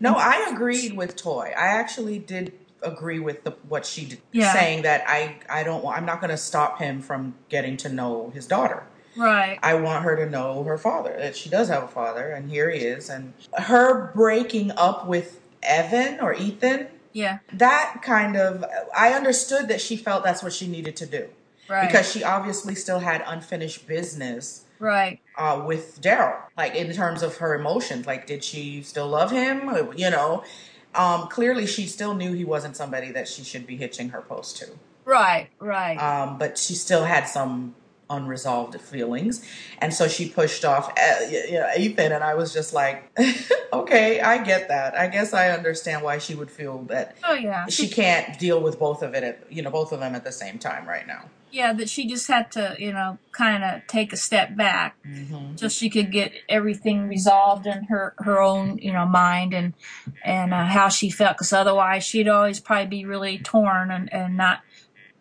no, 0.00 0.14
I 0.16 0.48
agreed 0.52 0.96
with 0.96 1.16
Toy. 1.16 1.52
I 1.56 1.66
actually 1.66 2.18
did 2.20 2.52
agree 2.82 3.18
with 3.18 3.42
the, 3.44 3.52
what 3.68 3.84
she 3.86 4.04
did, 4.06 4.20
Yeah. 4.32 4.52
saying 4.52 4.82
that 4.82 5.04
I 5.08 5.36
I 5.48 5.62
don't 5.64 5.82
want. 5.82 5.98
I'm 5.98 6.06
not 6.06 6.20
going 6.20 6.30
to 6.30 6.36
stop 6.36 6.78
him 6.78 7.00
from 7.00 7.34
getting 7.48 7.76
to 7.78 7.88
know 7.88 8.30
his 8.34 8.46
daughter. 8.46 8.84
right. 9.16 9.58
I 9.62 9.74
want 9.74 10.04
her 10.04 10.16
to 10.16 10.28
know 10.28 10.62
her 10.64 10.78
father, 10.78 11.14
that 11.18 11.36
she 11.36 11.48
does 11.50 11.68
have 11.68 11.82
a 11.84 11.88
father, 11.88 12.28
and 12.30 12.50
here 12.50 12.70
he 12.70 12.80
is. 12.80 13.08
And 13.10 13.32
her 13.58 14.12
breaking 14.14 14.70
up 14.72 15.06
with 15.06 15.40
Evan 15.62 16.20
or 16.20 16.32
Ethan, 16.34 16.88
Yeah. 17.12 17.38
that 17.52 18.00
kind 18.02 18.36
of, 18.36 18.64
I 18.96 19.12
understood 19.12 19.68
that 19.68 19.80
she 19.80 19.96
felt 19.96 20.24
that's 20.24 20.42
what 20.42 20.52
she 20.52 20.66
needed 20.66 20.96
to 20.96 21.06
do. 21.06 21.28
Right. 21.68 21.86
Because 21.86 22.10
she 22.10 22.24
obviously 22.24 22.74
still 22.74 22.98
had 22.98 23.22
unfinished 23.26 23.86
business 23.86 24.64
right. 24.78 25.20
uh, 25.38 25.62
with 25.64 26.00
Daryl, 26.02 26.36
like 26.56 26.74
in 26.74 26.92
terms 26.92 27.22
of 27.22 27.38
her 27.38 27.54
emotions. 27.54 28.06
Like, 28.06 28.26
did 28.26 28.44
she 28.44 28.82
still 28.82 29.08
love 29.08 29.30
him? 29.30 29.70
You 29.96 30.10
know, 30.10 30.44
um, 30.94 31.28
clearly 31.28 31.66
she 31.66 31.86
still 31.86 32.14
knew 32.14 32.32
he 32.32 32.44
wasn't 32.44 32.76
somebody 32.76 33.10
that 33.12 33.28
she 33.28 33.44
should 33.44 33.66
be 33.66 33.76
hitching 33.76 34.10
her 34.10 34.20
post 34.20 34.58
to. 34.58 34.70
Right. 35.04 35.48
Right. 35.58 35.96
Um, 35.96 36.38
but 36.38 36.58
she 36.58 36.74
still 36.74 37.04
had 37.04 37.24
some 37.24 37.74
unresolved 38.16 38.80
feelings, 38.80 39.44
and 39.78 39.92
so 39.92 40.06
she 40.08 40.28
pushed 40.28 40.64
off 40.64 40.92
you 41.30 41.58
know, 41.60 41.68
Ethan. 41.76 42.12
And 42.12 42.22
I 42.22 42.34
was 42.34 42.52
just 42.52 42.72
like, 42.72 43.10
okay, 43.72 44.20
I 44.20 44.42
get 44.44 44.68
that. 44.68 44.94
I 44.94 45.06
guess 45.08 45.32
I 45.32 45.50
understand 45.50 46.02
why 46.02 46.18
she 46.18 46.34
would 46.34 46.50
feel 46.50 46.82
that 46.84 47.16
oh 47.24 47.34
yeah. 47.34 47.66
she 47.68 47.88
can't 47.88 48.38
deal 48.38 48.60
with 48.60 48.78
both 48.78 49.02
of 49.02 49.14
it, 49.14 49.22
at, 49.24 49.46
you 49.50 49.62
know, 49.62 49.70
both 49.70 49.92
of 49.92 50.00
them 50.00 50.14
at 50.14 50.24
the 50.24 50.32
same 50.32 50.58
time 50.58 50.86
right 50.86 51.06
now. 51.06 51.24
yeah, 51.50 51.72
that 51.74 51.88
she 51.88 52.06
just 52.06 52.26
had 52.28 52.50
to, 52.52 52.74
you 52.78 52.92
know, 52.92 53.18
kind 53.32 53.62
of 53.62 53.86
take 53.86 54.12
a 54.12 54.16
step 54.16 54.56
back 54.56 54.96
Mm-hmm. 55.06 55.56
so 55.56 55.68
she 55.68 55.90
could 55.90 56.10
get 56.12 56.32
everything 56.48 57.08
resolved 57.08 57.66
in 57.66 57.84
her 57.84 58.14
her 58.18 58.40
own 58.40 58.78
you 58.78 58.92
know 58.92 59.04
mind 59.06 59.52
and 59.52 59.74
and 60.24 60.54
uh, 60.54 60.64
how 60.64 60.88
she 60.88 61.10
felt 61.10 61.36
because 61.36 61.52
otherwise 61.52 62.04
she'd 62.04 62.28
always 62.28 62.60
probably 62.60 62.86
be 62.86 63.04
really 63.04 63.38
torn 63.38 63.90
and 63.90 64.12
and 64.12 64.36
not 64.36 64.60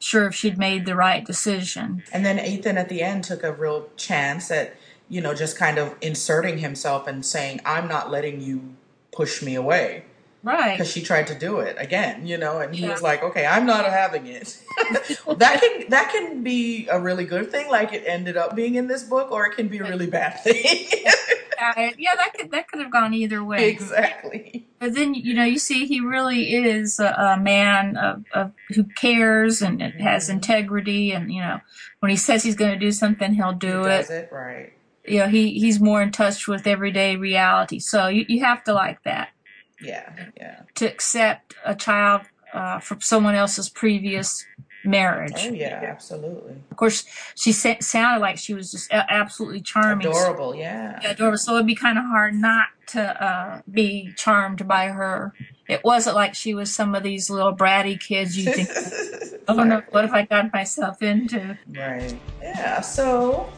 sure 0.02 0.28
if 0.28 0.36
she'd 0.36 0.58
made 0.58 0.86
the 0.86 0.96
right 0.96 1.24
decision 1.26 2.04
And 2.12 2.26
then 2.26 2.40
Ethan 2.40 2.78
at 2.78 2.90
the 2.90 3.02
end 3.02 3.24
took 3.24 3.44
a 3.44 3.52
real 3.54 3.90
chance 3.96 4.52
at, 4.52 4.76
you 5.10 5.22
know, 5.22 5.34
just 5.34 5.58
kind 5.58 5.78
of 5.78 5.96
inserting 6.02 6.58
himself 6.58 7.08
and 7.08 7.26
saying, 7.26 7.62
I'm 7.66 7.88
not 7.88 8.10
letting 8.12 8.42
you 8.42 8.76
push 9.12 9.42
me 9.42 9.56
away. 9.56 10.04
right 10.44 10.72
Because 10.78 10.92
she 10.92 11.02
tried 11.02 11.28
to 11.28 11.36
do 11.38 11.60
it 11.60 11.76
again, 11.80 12.26
you 12.26 12.38
know, 12.38 12.60
and 12.60 12.74
he 12.76 12.84
Yeah. 12.86 12.92
was 12.94 13.02
like, 13.02 13.22
okay, 13.24 13.46
I'm 13.46 13.66
not 13.66 13.86
having 13.86 14.26
it. 14.28 14.58
that 15.38 15.62
can 15.62 15.90
that 15.90 16.12
can 16.12 16.44
be 16.44 16.88
a 16.90 17.00
really 17.00 17.26
good 17.26 17.52
thing, 17.52 17.70
like 17.70 17.94
it 17.94 18.04
ended 18.08 18.38
up 18.38 18.56
being 18.56 18.76
in 18.76 18.88
this 18.88 19.04
book, 19.04 19.32
or 19.32 19.46
it 19.46 19.56
can 19.56 19.68
be 19.68 19.78
a 19.80 19.84
really 19.84 20.08
bad 20.08 20.40
thing. 20.44 20.88
Uh, 21.62 21.92
yeah 21.98 22.16
that 22.16 22.34
could 22.34 22.50
that 22.52 22.68
could 22.68 22.80
have 22.82 22.92
gone 22.92 23.14
either 23.14 23.44
way 23.44 23.70
exactly. 23.70 24.68
but 24.80 24.96
then 24.96 25.14
you 25.14 25.34
know 25.34 25.44
you 25.44 25.60
see 25.60 25.86
he 25.86 26.00
really 26.00 26.54
is 26.56 27.00
a, 27.00 27.06
a 27.08 27.38
man 27.40 27.96
of, 27.98 28.24
of 28.34 28.52
who 28.74 28.84
cares 28.84 29.62
and 29.62 29.80
has 29.82 30.28
Mhm. 30.28 30.34
integrity 30.34 31.12
and 31.12 31.32
you 31.32 31.40
know 31.42 31.60
when 32.00 32.10
he 32.10 32.16
says 32.18 32.44
he's 32.44 32.56
going 32.56 32.72
to 32.72 32.80
do 32.80 32.92
something 32.92 33.34
he'll 33.36 33.54
do 33.54 33.84
he 33.84 33.90
it 33.90 33.98
does 34.02 34.10
it 34.10 34.30
right. 34.32 34.74
you 35.06 35.20
know 35.20 35.28
he 35.28 35.60
he's 35.60 35.80
more 35.80 36.02
in 36.02 36.12
touch 36.12 36.48
with 36.48 36.66
everyday 36.66 37.16
reality 37.16 37.78
so 37.80 38.08
you, 38.08 38.26
you 38.28 38.44
have 38.44 38.64
to 38.64 38.74
like 38.74 39.04
that 39.04 39.30
Yeah, 39.80 40.12
yeah. 40.36 40.62
to 40.76 40.86
accept 40.88 41.54
a 41.64 41.76
child 41.76 42.22
uh, 42.54 42.80
from 42.80 43.02
someone 43.02 43.36
else's 43.36 43.70
previous 43.70 44.46
marriage. 44.84 45.34
Oh 45.38 45.52
yeah, 45.54 45.82
absolutely. 45.84 46.56
Of 46.72 46.78
course, 46.78 47.06
she 47.36 47.52
sa- 47.52 47.76
sounded 47.80 48.22
like 48.22 48.38
she 48.38 48.54
was 48.54 48.72
just 48.72 48.92
a- 48.92 49.12
absolutely 49.12 49.62
charming, 49.62 50.08
Adorable, 50.08 50.56
yeah. 50.56 51.00
Yeah, 51.02 51.12
adorable. 51.12 51.38
So 51.38 51.56
it'd 51.56 51.68
be 51.68 51.76
kind 51.76 51.98
of 51.98 52.06
hard 52.06 52.36
not 52.36 52.68
to 52.88 53.24
uh, 53.24 53.62
be 53.72 54.14
charmed 54.18 54.68
by 54.68 54.88
her. 54.88 55.34
It 55.68 55.84
wasn't 55.84 56.16
like 56.16 56.36
she 56.36 56.54
was 56.54 56.74
some 56.74 56.96
of 56.96 57.04
these 57.04 57.30
little 57.30 57.56
bratty 57.56 58.00
kids 58.00 58.38
you 58.38 58.52
think, 58.52 58.70
oh 59.48 59.64
no, 59.64 59.84
what 59.92 60.04
have 60.04 60.14
I 60.14 60.26
got 60.26 60.52
myself 60.52 61.02
into? 61.02 61.58
Right. 61.70 62.14
Yeah. 62.42 62.82
So 62.82 63.50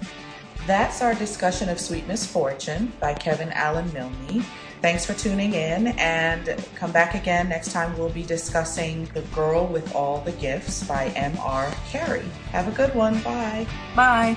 that's 0.67 1.01
our 1.01 1.13
discussion 1.15 1.69
of 1.69 1.79
Sweet 1.79 2.07
Misfortune 2.07 2.93
by 2.99 3.13
Kevin 3.15 3.51
Alan 3.51 3.91
Milne. 3.93 4.45
Thanks 4.83 5.05
for 5.05 5.13
tuning 5.13 5.53
in 5.53 5.87
and 5.97 6.61
come 6.75 6.91
back 6.91 7.15
again. 7.15 7.47
Next 7.47 7.71
time 7.71 7.97
we'll 7.97 8.09
be 8.09 8.21
discussing 8.21 9.05
The 9.13 9.21
Girl 9.33 9.65
with 9.65 9.95
All 9.95 10.19
the 10.19 10.33
Gifts 10.33 10.83
by 10.83 11.05
M.R. 11.15 11.73
Carey. 11.87 12.25
Have 12.51 12.67
a 12.67 12.71
good 12.71 12.93
one. 12.93 13.21
Bye. 13.21 13.65
Bye. 13.95 14.35